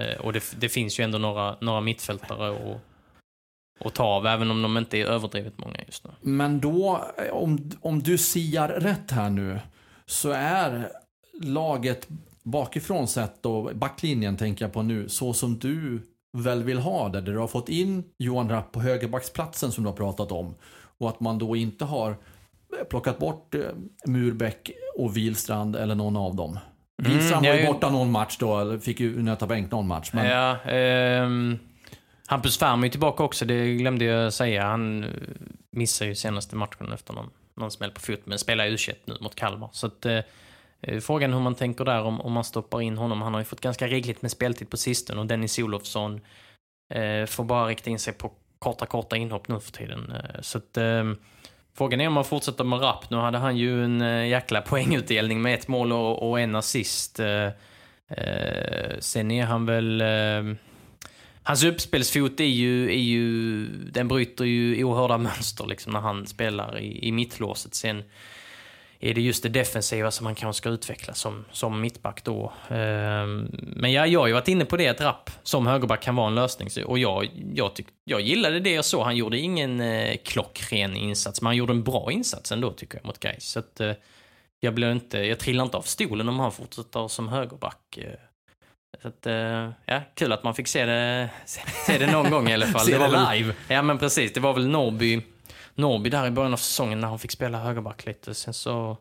[0.00, 2.80] Eh, och det, det finns ju ändå några, några mittfältare och
[3.80, 6.10] att ta av, även om de inte är överdrivet många just nu.
[6.20, 9.60] Men då, om, om du siar rätt här nu,
[10.06, 10.90] så är
[11.42, 12.08] laget
[12.42, 16.02] bakifrån sett och backlinjen tänker jag på nu, så som du
[16.32, 17.20] väl vill ha det.
[17.20, 20.54] Där du har fått in Johan Rapp på högerbacksplatsen som du har pratat om.
[20.98, 22.16] Och att man då inte har
[22.90, 23.60] plockat bort eh,
[24.06, 26.58] Murbeck och Vilstrand eller någon av dem.
[27.02, 30.10] Wilstrand jag var ju borta någon match då, eller fick ju nöta bänk någon match.
[30.12, 31.58] Men Ja, ehm,
[32.26, 34.64] Hampus Färm är ju tillbaka också, det glömde jag säga.
[34.64, 35.10] Han eh,
[35.70, 39.34] missade ju senaste matchen efter någon, någon smäll på fot, men spelar u nu mot
[39.34, 39.68] Kalmar.
[39.72, 40.18] Så att, eh,
[40.80, 43.22] eh, frågan hur man tänker där om, om man stoppar in honom.
[43.22, 46.20] Han har ju fått ganska rikligt med speltid på sistone och Dennis Olofsson
[46.94, 50.12] eh, får bara rikta in sig på korta, korta inhopp nu för tiden.
[50.12, 51.16] Eh, så att, ehm,
[51.76, 53.10] Frågan är om man fortsätter med Rapp.
[53.10, 57.20] Nu hade han ju en eh, jäkla poängutdelning med ett mål och, och en assist.
[57.20, 57.46] Eh,
[58.08, 60.00] eh, sen är han väl...
[60.00, 60.56] Eh,
[61.42, 63.66] hans uppspelsfot är ju, är ju...
[63.66, 67.74] Den bryter ju oerhörda mönster liksom när han spelar i, i mittlåset.
[67.74, 68.02] Sen
[69.04, 72.52] är det just det defensiva som han kanske ska utveckla som, som mittback då.
[72.68, 76.16] Ehm, men jag, jag har ju varit inne på det att Rapp som högerback kan
[76.16, 76.68] vara en lösning.
[76.86, 79.02] Och jag, jag, tyck, jag gillade det jag såg.
[79.02, 83.06] Han gjorde ingen eh, klockren insats, men han gjorde en bra insats ändå tycker jag
[83.06, 83.44] mot Gais.
[83.44, 83.92] Så att, eh,
[84.60, 87.98] jag, blir inte, jag trillar inte av stolen om han fortsätter som högerback.
[87.98, 88.12] Eh.
[89.02, 89.26] Så att,
[89.84, 91.30] ja, kul att man fick se det,
[91.86, 92.80] se det någon gång i alla fall.
[92.80, 93.54] Se det var live.
[93.68, 95.22] Ja men precis, det var väl Norrby,
[95.74, 98.34] Norrby där i början av säsongen när han fick spela högerback lite.
[98.34, 98.96] Sen så,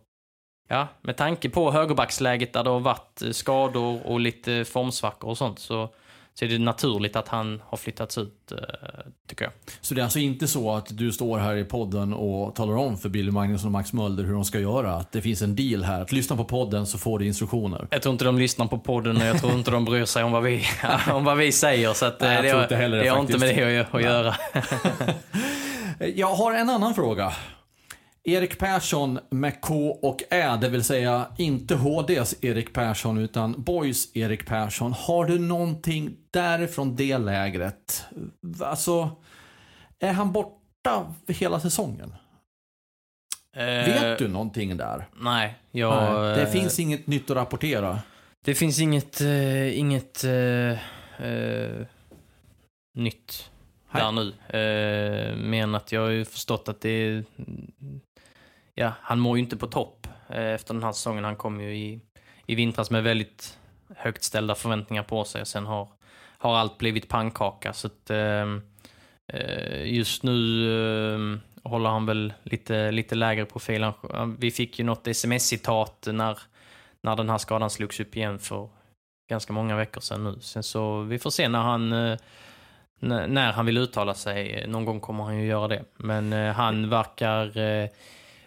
[0.68, 5.38] ja, med tanke på högerbacksläget där det har varit eh, skador och lite formsvackor och
[5.38, 5.90] sånt så,
[6.34, 8.58] så är det naturligt att han har flyttats ut, eh,
[9.28, 9.54] tycker jag.
[9.82, 12.98] Så det är alltså inte så att du står här i podden och talar om
[12.98, 14.96] för Billy Magnusson och Max Mölder hur de ska göra?
[14.96, 16.02] Att det finns en deal här.
[16.02, 17.88] Att lyssna på podden så får du instruktioner.
[17.90, 20.32] Jag tror inte de lyssnar på podden och jag tror inte de bryr sig om
[20.32, 20.64] vad vi,
[21.12, 21.94] om vad vi säger.
[21.94, 23.80] Så att, eh, Nej, jag det, tror inte heller det det har inte med det
[23.80, 24.36] att, att göra.
[26.00, 27.34] Jag har en annan fråga.
[28.24, 34.16] Erik Persson med K och Ä, det vill säga inte HDs Erik Persson utan Boys
[34.16, 34.94] Erik Persson.
[34.94, 38.06] Har du någonting därifrån det lägret?
[38.62, 39.10] Alltså,
[40.00, 42.16] är han borta hela säsongen?
[43.56, 44.98] Vet du någonting där?
[44.98, 46.14] Eh, Nej, jag...
[46.14, 48.00] Nej, det eh, finns inget nytt att rapportera.
[48.46, 50.72] Det finns inget, eh, inget eh,
[51.28, 51.86] eh,
[52.96, 53.50] nytt.
[53.94, 54.28] Där nu.
[54.60, 57.24] Eh, men att jag har ju förstått att det är...
[58.74, 61.24] Ja, han mår ju inte på topp eh, efter den här säsongen.
[61.24, 62.00] Han kom ju i,
[62.46, 63.58] i vintras med väldigt
[63.96, 65.46] högt ställda förväntningar på sig.
[65.46, 65.88] Sen har,
[66.38, 67.74] har allt blivit pannkaka.
[67.74, 68.46] Så att, eh,
[69.34, 70.68] eh, just nu
[71.14, 73.92] eh, håller han väl lite, lite lägre profil.
[74.38, 76.38] Vi fick ju något sms-citat när
[77.04, 78.70] när den här skadan slogs upp igen för
[79.30, 80.38] ganska många veckor sedan nu.
[80.42, 82.18] Sen så, vi får se när han,
[83.04, 84.66] när han vill uttala sig.
[84.68, 85.84] Någon gång kommer han ju göra det.
[85.98, 87.90] Men eh, han verkar, eh,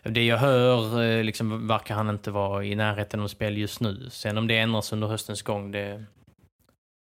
[0.02, 4.08] det jag hör, eh, liksom verkar han inte vara i närheten av spel just nu.
[4.10, 6.04] Sen om det ändras under höstens gång, det,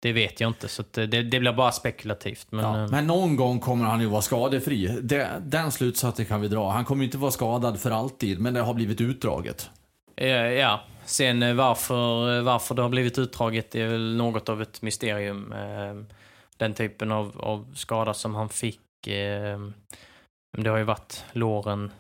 [0.03, 0.69] det vet jag inte.
[0.69, 2.47] Så eh, det, det blir bara spekulativt.
[2.51, 4.99] Men, Ja, eh, men någon gång kommer han ju vara skadefri.
[5.03, 6.71] Det, den slutsatsen kan vi dra.
[6.71, 9.71] Han kommer inte vara skadad för alltid, men det har blivit utdraget.
[10.59, 15.55] Ja, sen eh, varför, varför det har blivit utdraget är väl något av ett mysterium.
[16.59, 19.07] Den typen av, av skada som han fick.
[19.07, 19.59] eh,
[20.59, 21.93] Det har ju varit låren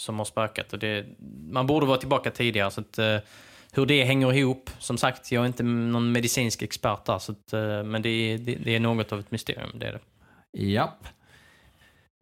[0.00, 0.72] som har spökat.
[0.72, 1.06] Och det,
[1.50, 2.70] man borde vara tillbaka tidigare.
[2.70, 3.18] Så att, eh,
[3.72, 7.18] hur det hänger ihop, som sagt, jag är inte någon medicinsk expert där.
[7.18, 9.92] Så att, eh, men det är, det, det är något av ett mysterium, det är
[9.92, 10.00] det.
[10.62, 11.06] Japp.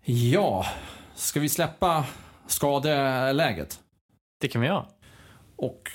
[0.04, 0.66] Ja,
[1.14, 2.04] ska vi släppa
[2.46, 3.80] skadeläget
[4.40, 4.86] Det kan vi göra.
[5.56, 5.90] och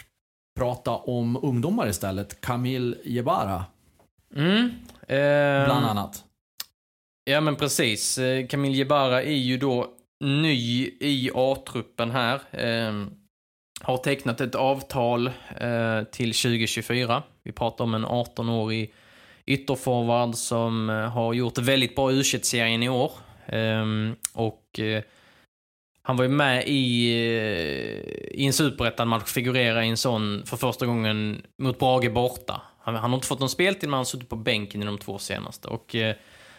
[0.60, 2.42] prata om ungdomar istället?
[2.42, 3.66] Kamil Jebara,
[4.36, 4.70] Mm.
[5.08, 6.24] Eh, bland annat.
[7.26, 8.18] Ja men precis.
[8.18, 9.88] Eh, Camille Jebara är ju då
[10.20, 12.42] ny i A-truppen här.
[12.52, 13.08] Eh,
[13.82, 17.24] har tecknat ett avtal eh, till 2024.
[17.44, 18.94] Vi pratar om en 18-årig
[19.46, 23.12] ytterforward som eh, har gjort väldigt bra u serien i år.
[23.46, 23.86] Eh,
[24.34, 24.80] och
[26.02, 27.12] han var ju med i,
[28.32, 32.62] i en superettan-match, figurera i en sån för första gången mot Brage borta.
[32.88, 34.98] Han, han har inte fått någon speltid, men han har suttit på bänken i de
[34.98, 35.68] två senaste.
[35.68, 36.16] Och eh,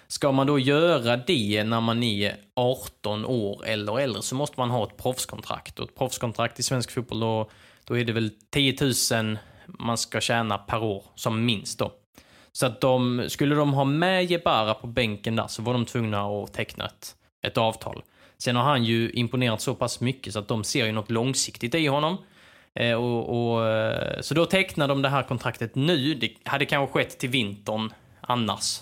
[0.06, 4.70] ska man då göra det när man är 18 år eller äldre så måste man
[4.70, 5.78] ha ett proffskontrakt.
[5.78, 7.50] Och ett proffskontrakt i svensk fotboll, då,
[7.84, 8.76] då är det väl 10
[9.12, 11.92] 000 man ska tjäna per år, som minst då.
[12.52, 16.26] Så att de, skulle de ha med Jebara på bänken där så var de tvungna
[16.26, 17.14] att teckna ett,
[17.46, 18.02] ett avtal.
[18.38, 21.74] Sen har han ju imponerat så pass mycket så att de ser ju något långsiktigt
[21.74, 22.16] i honom.
[22.78, 26.14] Eh, och, och, eh, så då tecknar de det här kontraktet nu.
[26.14, 28.80] Det hade kanske skett till vintern annars.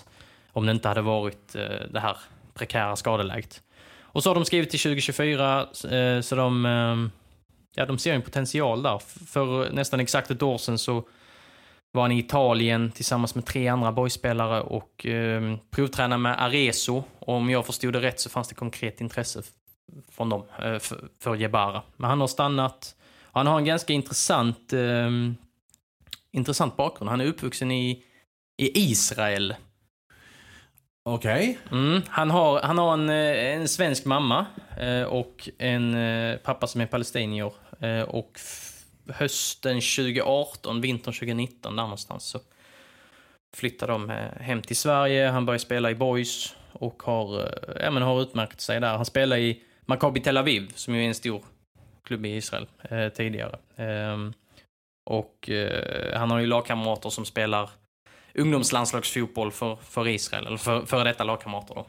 [0.51, 2.17] Om det inte hade varit eh, det här
[2.53, 3.61] prekära skadeläget.
[3.99, 7.09] Och så har de skrivit till 2024, eh, så de, eh,
[7.75, 9.01] ja, de ser en potential där.
[9.27, 11.07] För nästan exakt ett år sedan så
[11.91, 17.03] var han i Italien tillsammans med tre andra boyspelare och eh, provtränade med Arezo.
[17.19, 19.41] Och om jag förstod det rätt så fanns det konkret intresse
[20.11, 21.81] från dem eh, för, för Jebara.
[21.95, 22.96] Men han har stannat.
[23.37, 25.09] Han har en ganska intressant, eh,
[26.31, 27.09] intressant bakgrund.
[27.09, 28.03] Han är uppvuxen i,
[28.57, 29.55] i Israel.
[31.09, 31.57] Okej.
[31.71, 34.45] Mm, han har, han har en, eh, en svensk mamma
[34.79, 37.51] eh, och en eh, pappa som är palestinier.
[37.79, 38.39] Eh, och
[39.09, 42.39] hösten 2018, vintern 2019 där någonstans så
[43.55, 45.27] flyttade de eh, hem till Sverige.
[45.29, 48.95] Han började spela i Boys och har, ja, men har utmärkt sig där.
[48.95, 51.43] Han spelade i Maccabi Tel Aviv som ju är en stor
[52.07, 53.55] klubb i Israel eh, tidigare.
[53.75, 54.33] Ehm,
[55.09, 57.69] Och eh, han har ju lagkamrater som spelar
[58.35, 61.85] ungdomslandslagsfotboll för, för Israel, eller för, för detta lagkamrater då.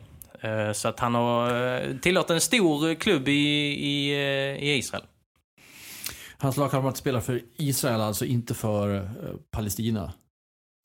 [0.48, 5.04] Eh, så att han har eh, tillhört en stor klubb i, i, eh, i Israel.
[6.38, 9.02] Hans lagkamrat spelar för Israel, alltså inte för eh,
[9.50, 10.12] Palestina.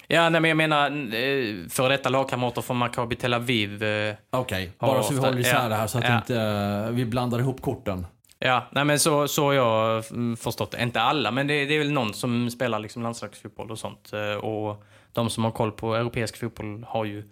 [0.08, 3.84] Ja, nej, men jag menar eh, för detta lagkamrater från Maccabi Tel Aviv.
[3.84, 6.17] eh, Okej, Har bara så vi håller isär ja, det här så att ja.
[6.17, 8.08] inte eh, vi blandar ihop korten.
[8.46, 10.84] Ja, nej men så, så har jag mm, förstått det.
[10.84, 14.14] Inte alla, men det, det är väl någon som spelar liksom landslagsfotboll och sånt.
[14.14, 17.24] Eh, Och de som har koll på europeisk fotboll har ju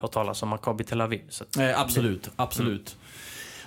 [0.00, 1.20] hört talas om Maccabi Tel Aviv.
[1.58, 2.96] Eh, absolut, absolut.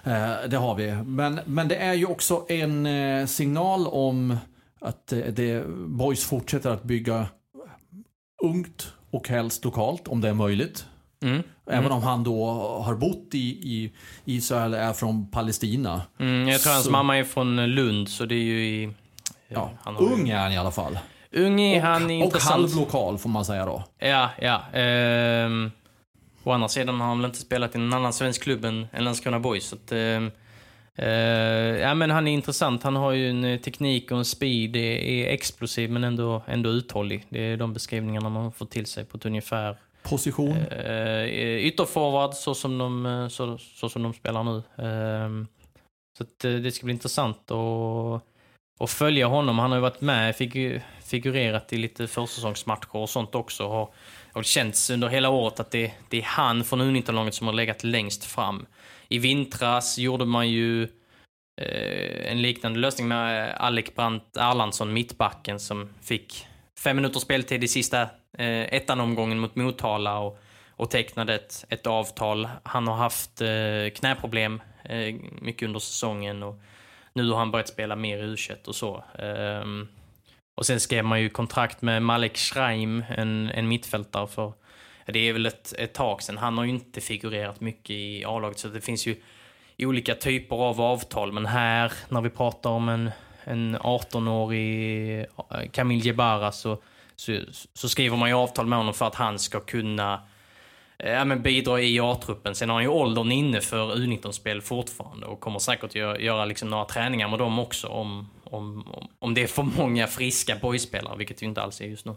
[0.04, 0.91] Eh, det har vi.
[1.06, 4.38] Men, men det är ju också en eh, signal om
[4.82, 7.28] att eh, det, Boys fortsätter att bygga
[8.43, 10.86] ungt och helst lokalt om det är möjligt.
[11.23, 11.43] Mm.
[11.69, 12.45] Även om han då
[12.86, 13.91] har bott i, i
[14.25, 16.01] Israel är från Palestina.
[16.19, 18.89] Mm, jag tror hans Så- mamma är från Lund, så det är ju i...
[19.47, 20.99] Ja, han har ju- ung är han i alla fall.
[21.31, 22.51] Ung är han och intressant.
[22.62, 23.83] halvlokal får man säga då.
[23.99, 24.62] Ja, ja.
[24.79, 25.71] Ehm,
[26.43, 29.03] å andra sidan har han väl inte spelat i någon annan svensk klubb än, än
[29.03, 29.65] Landskrona Boys.
[29.65, 30.31] Så att, ehm,
[30.95, 31.07] eh,
[31.81, 32.83] ja, men han är intressant.
[32.83, 34.71] Han har ju en eh, teknik och en speed.
[34.71, 37.25] Det är explosiv men ändå, ändå uthållig.
[37.29, 39.77] Det är de beskrivningarna man får till sig på ett ungefär.
[40.03, 40.57] Position.
[40.71, 44.57] Eh, eh, ytterforward så som, de, eh, så, så som de spelar nu.
[44.57, 45.45] Eh,
[46.17, 48.23] så att, eh, det ska bli intressant att,
[48.79, 49.59] att följa honom.
[49.59, 50.35] Han har ju varit med,
[51.03, 53.65] figurerat i lite försäsongsmatcher och sånt också.
[53.65, 53.93] Och,
[54.33, 57.53] och det känns under hela året att det, det är han från U19-laget som har
[57.53, 58.65] legat längst fram.
[59.07, 60.83] I vintras gjorde man ju
[61.61, 66.47] eh, en liknande lösning med Alec Brandt Erlandsson, mittbacken, som fick
[66.79, 72.50] fem minuters speltid i sista eh, ettan-omgången mot Motala och, och tecknade ett, ett avtal.
[72.63, 76.62] Han har haft eh, knäproblem eh, mycket under säsongen och
[77.13, 79.04] nu har han börjat spela mer i u och så.
[79.19, 79.88] Ehm,
[80.56, 84.54] och sen skrev man ju kontrakt med Malek Schreim, en, en mittfältare för
[85.06, 86.38] det är väl ett, ett tag sedan.
[86.38, 89.15] Han har ju inte figurerat mycket i A-laget så det finns ju
[89.80, 91.32] olika typer av avtal.
[91.32, 93.12] Men här, när vi pratar om en,
[93.43, 96.78] en 18-årig Camille eh, Kamil Jebara så,
[97.23, 97.39] så,
[97.73, 100.21] så skriver man ju avtal med honom för att han ska kunna
[100.99, 102.55] eh, ja, men bidra i A-truppen.
[102.55, 106.69] Sen har han ju åldern inne för U19-spel fortfarande och kommer säkert göra, göra liksom
[106.69, 111.17] några träningar med dem också om, om, om, om det är för många friska boyspelare,
[111.17, 112.15] vilket ju inte alls är just nu.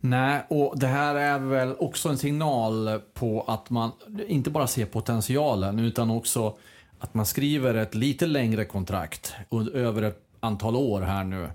[0.00, 3.92] Nej, och det här är väl också en signal på att man
[4.28, 6.58] inte bara ser potentialen utan också
[6.98, 9.34] att man skriver ett lite längre kontrakt
[9.74, 11.48] över ett antal år här nu.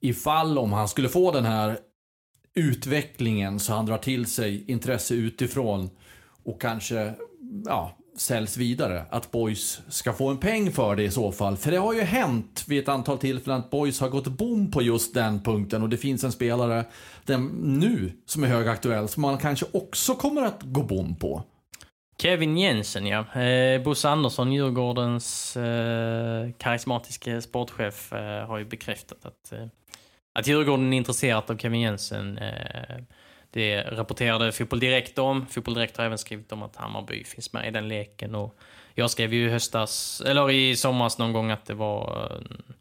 [0.00, 1.78] Ifall om han skulle få den här
[2.54, 5.90] utvecklingen så han drar till sig intresse utifrån
[6.44, 7.14] och kanske
[7.64, 9.04] ja, säljs vidare.
[9.10, 11.56] Att Boys ska få en peng för det i så fall.
[11.56, 14.82] För det har ju hänt vid ett antal tillfällen att Boys har gått bom på
[14.82, 16.84] just den punkten och det finns en spelare
[17.24, 21.42] den, nu som är högaktuell som man kanske också kommer att gå bom på.
[22.18, 23.40] Kevin Jensen, ja.
[23.40, 29.66] Eh, Bosse Andersson, Djurgårdens eh, karismatiske sportchef, eh, har ju bekräftat att, eh,
[30.32, 32.38] att Djurgården är intresserat av Kevin Jensen.
[32.38, 32.96] Eh,
[33.50, 35.46] det rapporterade Fotboll Direkt om.
[35.46, 38.34] Fotboll Direkt har även skrivit om att Hammarby finns med i den leken.
[38.34, 38.58] Och
[38.94, 42.74] jag skrev ju i höstas, eller i somras någon gång att det var eh,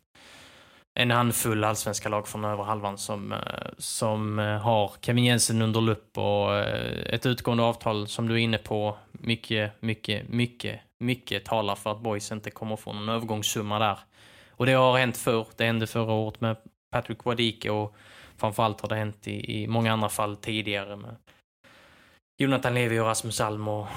[0.93, 3.39] en handfull allsvenska lag från över halvan som, eh,
[3.77, 6.59] som har Kevin Jensen under lupp och
[7.05, 8.97] ett utgående avtal som du är inne på.
[9.11, 13.99] Mycket, mycket, mycket, mycket talar för att Boys inte kommer få någon övergångssumma där.
[14.49, 15.47] Och det har hänt förr.
[15.55, 16.55] Det hände förra året med
[16.91, 17.95] Patrick Wadike och
[18.38, 21.15] framförallt har det hänt i, i många andra fall tidigare med
[22.38, 23.88] Jonathan Levi och Rasmus Alm och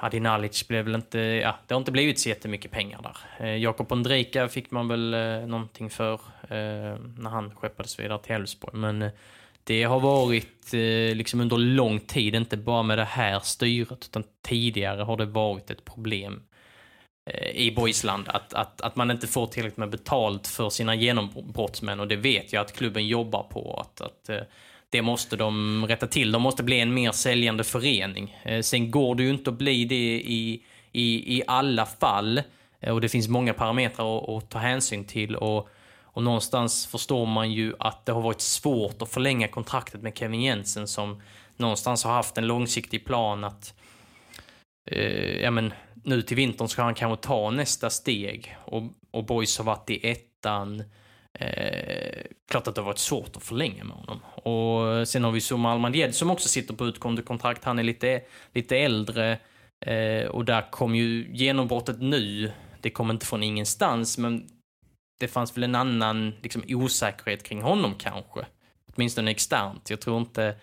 [0.00, 3.46] Adi Nalic blev väl inte, ja, det har inte blivit så jättemycket pengar där.
[3.46, 8.34] Eh, Jakob Ondrejka fick man väl eh, någonting för eh, när han skeppades vidare till
[8.34, 8.76] Elfsborg.
[8.76, 9.10] Men eh,
[9.64, 14.24] det har varit eh, liksom under lång tid, inte bara med det här styret, utan
[14.42, 16.55] tidigare har det varit ett problem eh,
[17.26, 22.00] Eh, i Boisland, att, att, att man inte får tillräckligt med betalt för sina genombrottsmän
[22.00, 23.80] och det vet jag att klubben jobbar på.
[23.80, 24.40] Att, att eh,
[24.90, 26.32] det måste de rätta till.
[26.32, 28.36] De måste bli en mer säljande förening.
[28.42, 30.62] Eh, Sen går det ju inte att bli det i,
[30.92, 32.42] i, i alla fall.
[32.80, 35.36] Eh, Och det finns många parametrar att, att ta hänsyn till.
[35.36, 35.68] Och,
[36.02, 40.42] och någonstans förstår man ju att det har varit svårt att förlänga kontraktet med Kevin
[40.42, 41.22] Jensen som
[41.56, 43.74] någonstans har haft en långsiktig plan att
[44.90, 45.72] eh, ja, men,
[46.06, 48.56] nu till vintern ska han kanske ta nästa steg.
[48.64, 50.82] Och, och Boys har varit i ettan.
[51.38, 54.20] Eh, klart att det har varit svårt att förlänga med honom.
[54.34, 57.64] Och sen har vi Soma Almandied som också sitter på utgående kontrakt.
[57.64, 59.38] Han är lite, lite äldre
[59.86, 62.52] eh, och där kom ju genombrottet nu.
[62.80, 64.48] Det kom inte från ingenstans, men
[65.20, 68.46] det fanns väl en annan liksom, osäkerhet kring honom kanske.
[68.94, 69.90] Åtminstone externt.
[69.90, 70.54] Jag tror inte...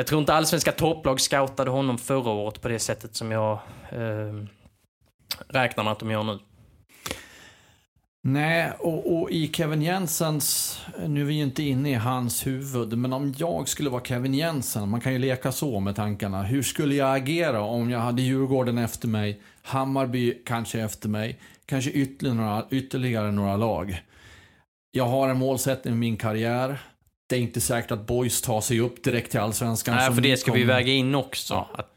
[0.00, 3.52] Jag tror inte allsvenska topplag scoutade honom förra året på det sättet som jag
[3.90, 4.44] eh,
[5.48, 6.38] räknar med att de gör nu.
[8.22, 12.98] Nej, och, och, i Kevin Jensens, nu är vi ju inte inne i hans huvud,
[12.98, 16.42] men om jag skulle vara Kevin Jensen, man kan ju leka så med tankarna.
[16.42, 21.90] Hur skulle jag agera om jag hade Djurgården efter mig, Hammarby kanske efter mig, kanske
[21.90, 24.02] ytterligare några, ytterligare några lag.
[24.90, 26.78] Jag har en målsättning med min karriär.
[27.30, 29.94] Det är inte säkert att Boys tar sig upp direkt till Allsvenskan.
[29.94, 31.54] Nej, för det ska vi väga in också.
[31.54, 31.70] Ja.
[31.72, 31.96] Att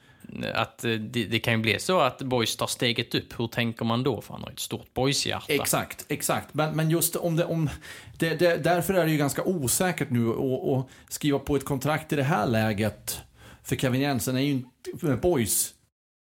[0.53, 3.39] att eh, det, det, kan ju bli så att Boys tar steget upp.
[3.39, 4.21] Hur tänker man då?
[4.21, 5.53] För han har ett stort Boys-hjärta.
[5.53, 6.53] Exakt, exakt.
[6.53, 7.69] Men, men just om det, om
[8.17, 12.15] det, det, därför är det ju ganska osäkert nu att skriva på ett kontrakt i
[12.15, 13.21] det här läget.
[13.63, 15.73] För Kevin Jensen är ju inte, Boys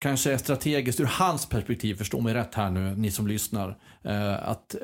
[0.00, 4.48] kanske är strategiskt ur hans perspektiv, förstå mig rätt här nu, ni som lyssnar, eh,
[4.48, 4.76] att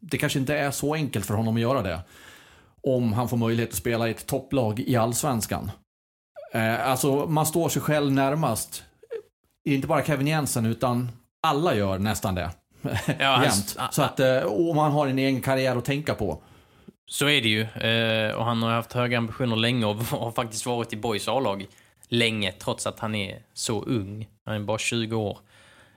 [0.00, 2.00] det kanske inte är så enkelt för honom att göra det.
[2.82, 5.70] Om han får möjlighet att spela i ett topplag i Allsvenskan.
[6.52, 8.84] Eh, alltså, man står sig själv närmast.
[9.64, 11.08] Inte bara Kevin Jensen, utan
[11.42, 12.50] alla gör nästan det.
[13.18, 13.76] Ja, Jämt.
[13.90, 16.42] Så att, eh, och man har en egen karriär att tänka på.
[17.10, 17.62] Så är det ju.
[17.62, 21.66] Eh, och han har haft höga ambitioner länge och har faktiskt varit i Boys A-lag
[22.08, 24.28] länge, trots att han är så ung.
[24.46, 25.38] Han är bara 20 år.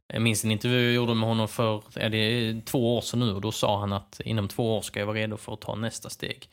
[0.08, 3.34] Jag minns en intervju jag gjorde med honom för är det två år sedan nu
[3.34, 5.76] och då sa han att inom två år ska jag vara redo för att ta
[5.76, 6.50] nästa steg.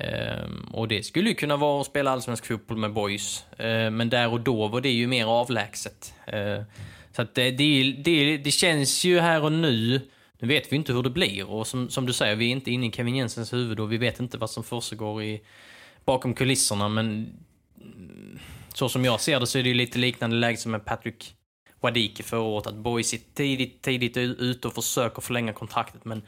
[0.00, 3.44] Ehm, och det skulle ju kunna vara att spela allsvensk fotboll med boys.
[3.58, 6.14] Ehm, men där och då var det ju mer avlägset.
[6.26, 6.64] Ehm,
[7.12, 10.00] så att det, det, det, det, känns ju här och nu.
[10.38, 12.70] Nu vet vi inte hur det blir och som, som du säger, vi är inte
[12.70, 15.40] inne i Kevin Jensens huvud och vi vet inte vad som försiggår i,
[16.04, 16.88] bakom kulisserna.
[16.88, 17.32] Men
[18.74, 21.34] så som jag ser det så är det ju lite liknande läge som med Patrick
[21.80, 22.66] Wadike förra året.
[22.66, 26.22] Att boys är tidigt, tidigt ute och försöker förlänga kontraktet men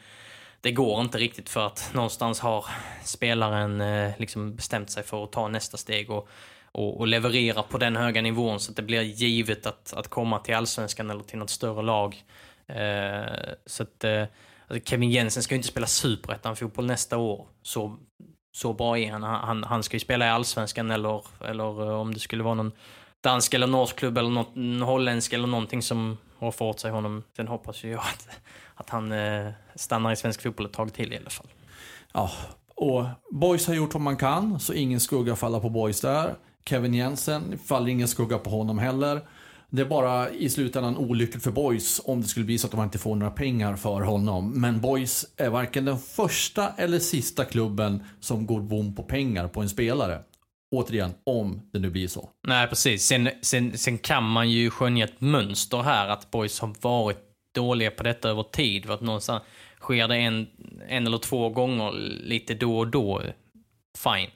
[0.61, 2.65] det går inte riktigt för att någonstans har
[3.05, 6.29] spelaren eh, liksom bestämt sig för att ta nästa steg och,
[6.73, 10.39] och, och, leverera på den höga nivån så att det blir givet att, att komma
[10.39, 12.25] till allsvenskan eller till något större lag.
[12.67, 14.25] Eh, så att eh,
[14.69, 17.47] alltså Kevin Jensen ska ju inte spela superettan-fotboll nästa år.
[17.63, 17.97] Så,
[18.53, 19.23] så bra är han.
[19.23, 19.65] han.
[19.65, 22.73] Han ska ju spela i allsvenskan eller, eller eh, om det skulle vara någon
[23.21, 27.23] dansk eller norsk klubb eller något, holländsk eller någonting som har fått sig honom.
[27.37, 28.29] Sen hoppas ju jag att
[28.81, 31.47] att han eh, stannar i svensk fotboll ett tag till i alla fall.
[32.12, 32.31] Ja,
[32.74, 36.35] och Boys har gjort vad man kan, så ingen skugga faller på Boys där.
[36.64, 39.20] Kevin Jensen faller ingen skugga på honom heller.
[39.70, 42.83] Det är bara i slutändan olyckligt för Boys om det skulle bli så att de
[42.83, 44.51] inte får några pengar för honom.
[44.61, 49.61] Men Boys är varken den första eller sista klubben som går bom på pengar på
[49.61, 50.20] en spelare.
[50.76, 52.28] Återigen, om det nu blir så.
[52.47, 53.05] Nej, precis.
[53.05, 57.90] Sen, sen, sen kan man ju skönja ett mönster här att Boys har varit dåliga
[57.90, 58.86] på detta över tid.
[58.86, 59.42] För att någonstans
[59.80, 60.46] sker det en,
[60.88, 61.92] en eller två gånger
[62.22, 63.22] lite då och då,
[63.98, 64.30] fine.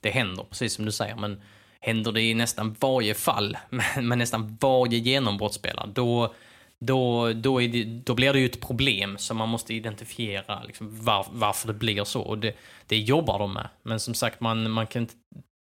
[0.00, 1.16] Det händer, precis som du säger.
[1.16, 1.42] Men
[1.80, 6.34] händer det i nästan varje fall, med, nästan varje genombrottsspelare, då,
[6.78, 11.26] då, då, det, då, blir det ju ett problem som man måste identifiera liksom, var,
[11.30, 12.20] varför det blir så.
[12.20, 12.56] Och det,
[12.86, 13.68] det jobbar de med.
[13.82, 15.14] Men som sagt, man, man kan inte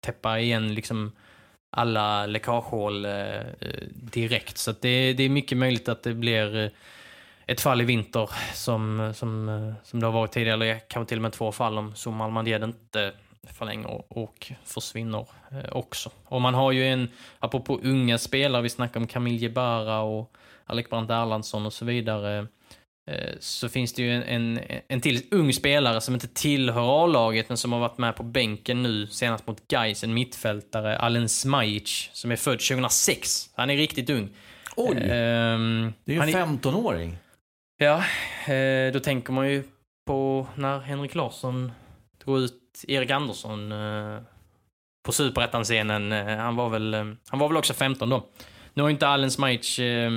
[0.06, 1.12] täppa igen liksom,
[1.70, 4.58] alla läckagehål eh, eh, direkt.
[4.58, 6.70] Så det, det, är mycket möjligt att det blir eh,
[7.46, 11.18] ett fall i vinter som, som, eh, som det har varit tidigare, eller kanske till
[11.18, 13.12] och med två fall om Zoom Almandied inte
[13.52, 15.26] förlänger och försvinner
[15.72, 16.10] också.
[16.24, 17.08] Och man har ju en,
[17.38, 20.32] apropå unga spelare, vi snackar om Camille Jebara och
[20.66, 22.46] Alec Brandt Erlandsson och så vidare.
[23.08, 27.48] Eh, så finns det ju en, en, en till ung spelare som inte tillhör A-laget
[27.48, 32.10] men som har varit med på bänken nu senast mot Gais, en mittfältare, Alen Smajic,
[32.12, 33.50] som är född 2006.
[33.54, 34.28] Han är riktigt ung.
[34.76, 34.96] Oj!
[34.96, 37.16] Um, det är ju en 15-åring.
[37.78, 38.04] Ja,
[38.52, 39.62] eh, då tänker man ju
[40.06, 41.72] på när Henrik Larsson
[42.24, 44.18] drog ut Erik Andersson eh,
[45.06, 46.12] på superettan-scenen.
[46.38, 48.26] Han, var väl, han var väl också 15 då.
[48.74, 50.10] Nu har inte Alen Smajic eh,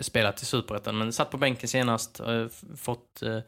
[0.00, 2.46] spelat i Superettan, men satt på bänken senast, eh,
[2.76, 3.38] fått eh,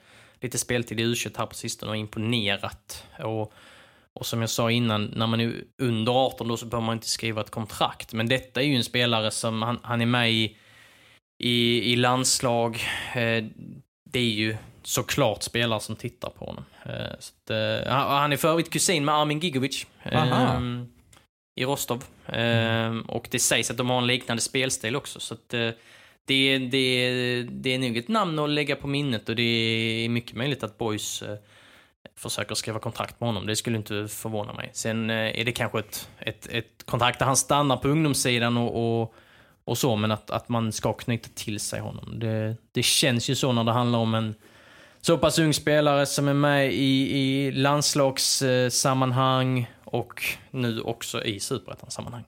[0.40, 3.06] lite speltid i u här på sistone och imponerat.
[3.18, 3.52] Och,
[4.12, 7.08] och som jag sa innan, när man är under 18 då så behöver man inte
[7.08, 8.12] skriva ett kontrakt.
[8.12, 10.56] Men detta är ju en spelare som, han, han är med i,
[11.38, 12.80] i, i landslag.
[13.14, 13.44] Eh,
[14.10, 16.64] det är ju såklart spelare som tittar på honom.
[16.82, 19.86] Eh, att, eh, han är för övrigt kusin med Armin Gigovic.
[20.02, 20.88] Ehm,
[21.60, 22.04] I Rostov.
[22.26, 23.02] Mm.
[23.02, 25.20] Och det sägs att de har en liknande spelstil också.
[25.20, 25.54] Så att,
[26.24, 30.36] det, det, det är nog ett namn att lägga på minnet och det är mycket
[30.36, 31.36] möjligt att Boys eh,
[32.16, 33.46] försöker skriva kontrakt med honom.
[33.46, 34.70] Det skulle inte förvåna mig.
[34.72, 39.02] Sen eh, är det kanske ett, ett, ett kontrakt där han stannar på ungdomssidan och,
[39.02, 39.14] och,
[39.64, 42.18] och så, men att, att man ska knyta till sig honom.
[42.18, 44.34] Det, det känns ju så när det handlar om en
[45.00, 52.24] så pass ung spelare som är med i, i landslagssammanhang och nu också i superettan-sammanhang.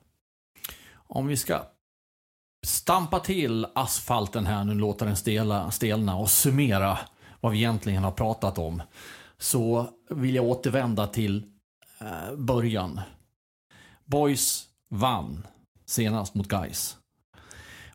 [0.93, 1.61] Om vi ska
[2.67, 6.97] stampa till asfalten här nu, låta den stela, stelna och summera
[7.41, 8.81] vad vi egentligen har pratat om.
[9.37, 11.43] Så vill jag återvända till
[11.99, 13.01] eh, början.
[14.05, 15.47] Boys vann
[15.85, 16.97] senast mot Guys.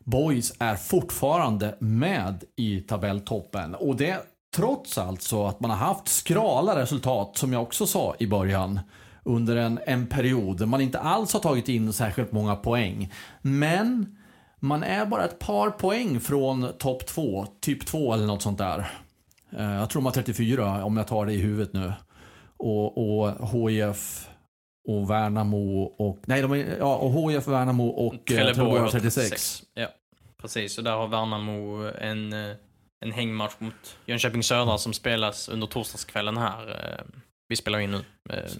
[0.03, 6.79] Boys är fortfarande med i tabelltoppen och det trots alltså att man har haft skrala
[6.79, 8.79] resultat som jag också sa i början
[9.23, 13.13] under en, en period där man inte alls har tagit in särskilt många poäng.
[13.41, 14.17] Men
[14.63, 18.91] man är bara ett par poäng från topp 2, typ 2 eller något sånt där.
[19.57, 21.93] Eh, jag tror de har 34 om jag tar det i huvudet nu.
[22.57, 24.29] Och, och HIF
[24.87, 29.63] och Värnamo och, nej, de är, ja, och HIF, Värnamo och eh, Trelleborg har 36.
[29.73, 29.87] Ja,
[30.41, 30.77] precis.
[30.77, 32.55] Och där har Värnamo en, eh,
[32.99, 37.03] en hängmatch mot Jönköping Södra som spelas under torsdagskvällen här.
[37.47, 38.03] Vi spelar in nu.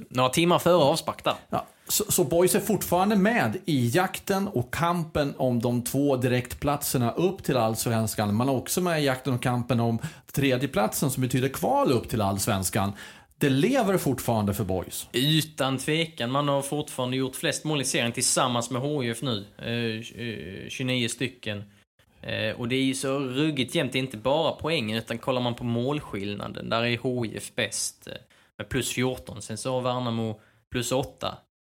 [0.10, 1.36] Några timmar före avspark där.
[1.50, 7.12] Ja, så, så Boys är fortfarande med i jakten och kampen om de två direktplatserna
[7.12, 8.36] upp till allsvenskan.
[8.36, 10.00] Man är också med i jakten och kampen om
[10.32, 12.92] tredjeplatsen som betyder kval upp till allsvenskan.
[13.38, 15.08] Det lever fortfarande för Boys.
[15.12, 16.32] Utan tvekan.
[16.32, 19.46] Man har fortfarande gjort flest mål i serien tillsammans med HIF nu.
[19.58, 21.64] Eh, 29 eh, stycken.
[22.22, 23.96] Eh, och det är ju så ruggigt jämnt.
[23.96, 28.08] Inte bara poängen, utan kollar man på målskillnaden, där är HIF bäst.
[28.08, 28.14] Eh,
[28.58, 29.42] med plus 14.
[29.42, 30.40] Sen så har Värnamo
[30.72, 31.38] plus 8.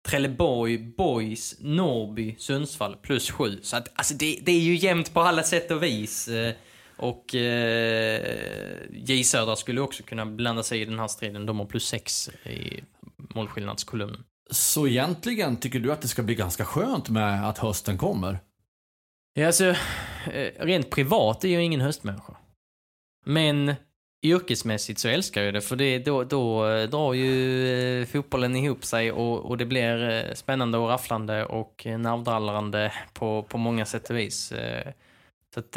[0.09, 3.59] Trelleborg, Boys, Norrby, Sundsvall plus 7.
[3.63, 6.29] Så att, alltså det, det är ju jämnt på alla sätt och vis.
[6.29, 6.55] Eh,
[6.97, 8.37] och eh,
[8.91, 11.47] J Södra skulle också kunna blanda sig i den här striden.
[11.47, 12.83] De har plus 6 i
[13.17, 14.25] målskillnadskolumnen.
[14.51, 18.39] Så egentligen tycker du att det ska bli ganska skönt med att hösten kommer?
[19.35, 19.65] Ja, alltså,
[20.33, 22.37] eh, rent privat är jag ingen höstmänniska.
[23.27, 23.75] Men
[24.25, 29.13] yrkesmässigt så älskar jag det, för det, då, då drar ju eh, fotbollen ihop sig
[29.13, 34.11] och, och det blir eh, spännande och rafflande och eh, nervdallrande på, på många sätt
[34.11, 34.53] och vis.
[35.55, 35.77] Så att,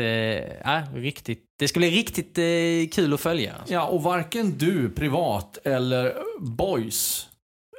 [0.64, 1.44] ja, riktigt.
[1.60, 3.54] Det ska bli riktigt eh, kul att följa.
[3.54, 3.74] Alltså.
[3.74, 7.30] Ja, och varken du privat eller Boys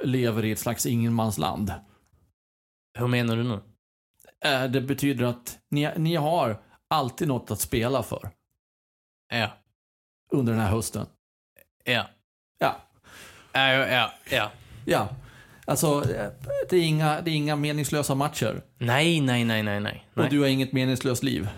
[0.05, 1.73] lever i ett slags ingenmansland.
[2.99, 3.61] Hur menar du nu?
[4.69, 8.31] Det betyder att ni, ni har alltid något att spela för
[9.29, 9.51] Ja.
[10.33, 11.07] Under den här hösten.
[11.85, 12.07] Ja.
[12.59, 12.76] Ja,
[13.53, 14.51] Ja, ja, ja.
[14.85, 15.09] ja.
[15.64, 16.05] Alltså,
[16.70, 18.62] det är inga, det är inga meningslösa matcher.
[18.79, 20.07] Nej, nej, nej, nej, nej.
[20.14, 21.49] Och du har inget meningslöst liv.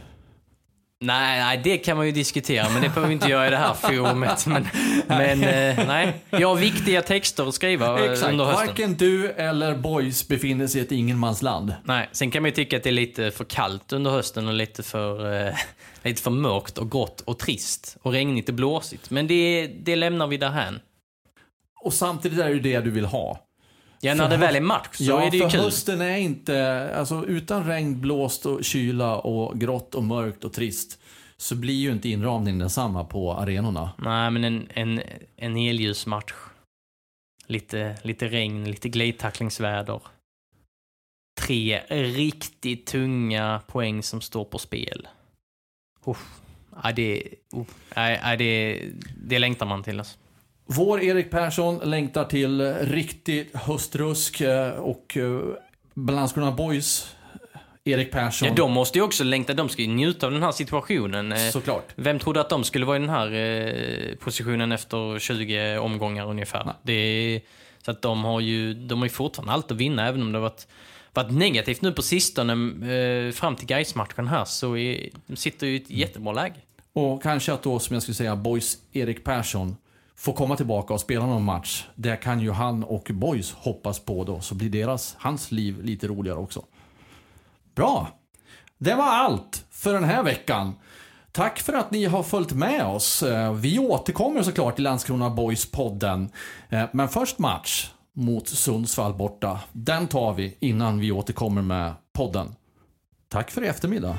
[1.03, 3.57] Nej, nej, det kan man ju diskutera, men det behöver vi inte göra i det
[3.57, 4.47] här forumet.
[4.47, 4.69] Men,
[5.07, 8.33] men eh, nej, jag har viktiga texter att skriva eh, Exakt.
[8.33, 8.67] under hösten.
[8.67, 11.75] Varken du eller Boys befinner sig i ett ingenmansland.
[11.85, 14.55] Nej, sen kan man ju tycka att det är lite för kallt under hösten och
[14.55, 15.55] lite för, eh,
[16.03, 19.11] lite för mörkt och grått och trist och regnigt och blåsigt.
[19.11, 20.81] Men det, det lämnar vi därhän.
[21.81, 23.47] Och samtidigt är det ju det du vill ha.
[24.01, 25.61] Ja, när För det väl är match så ja, är det ju för kul.
[25.61, 30.99] hösten är inte, alltså utan regn, blåst och kyla och grått och mörkt och trist
[31.37, 33.91] så blir ju inte inramningen densamma på arenorna.
[33.99, 35.03] Nej, men en, en,
[35.37, 36.33] en helljusmatch.
[37.47, 40.01] Lite, lite regn, lite glidtacklingsväder.
[41.41, 45.09] Tre riktigt tunga poäng som står på spel.
[46.07, 46.41] Uff.
[46.83, 47.23] Ja, det,
[47.57, 47.63] uh,
[47.97, 48.83] nej, det,
[49.17, 49.99] det längtar man till.
[49.99, 50.17] Alltså.
[50.73, 55.41] Vår Erik Persson längtar till riktigt höstrusk eh, och eh,
[56.11, 57.15] Landskrona Boys
[57.85, 58.49] Erik Persson.
[58.49, 59.55] Ja, de måste ju också längta.
[59.55, 61.33] De ska ju njuta av den här situationen.
[61.33, 61.93] Eh, Såklart.
[61.95, 66.65] Vem trodde att de skulle vara i den här positionen efter 20 omgångar ungefär?
[66.65, 66.75] Nej.
[66.83, 67.41] Det är,
[67.85, 70.39] så att de har ju de har ju fortfarande allt att vinna, även om det
[70.39, 70.67] har varit,
[71.15, 72.53] varit negativt nu på sistone
[72.93, 76.57] eh, fram till Gais-matchen här, så är, sitter ju i ett jättebra läge.
[76.93, 79.77] Och kanske att då, som jag skulle säga, Boys Erik Persson
[80.17, 81.85] får komma tillbaka och spela någon match.
[81.95, 86.07] Det kan ju han och Boys hoppas på då, så blir deras, hans liv lite
[86.09, 86.65] roligare också.
[87.75, 88.09] Bra!
[88.79, 90.75] Det var allt för den här veckan.
[91.33, 93.23] Tack för att ni har följt med oss.
[93.23, 96.29] Eh, Vi återkommer såklart till Landskrona Boys-podden.
[96.69, 99.61] Eh, Men först match mot Sundsvall borta.
[99.73, 102.55] Den tar vi innan vi återkommer med podden.
[103.29, 104.19] Tack för i eftermiddag.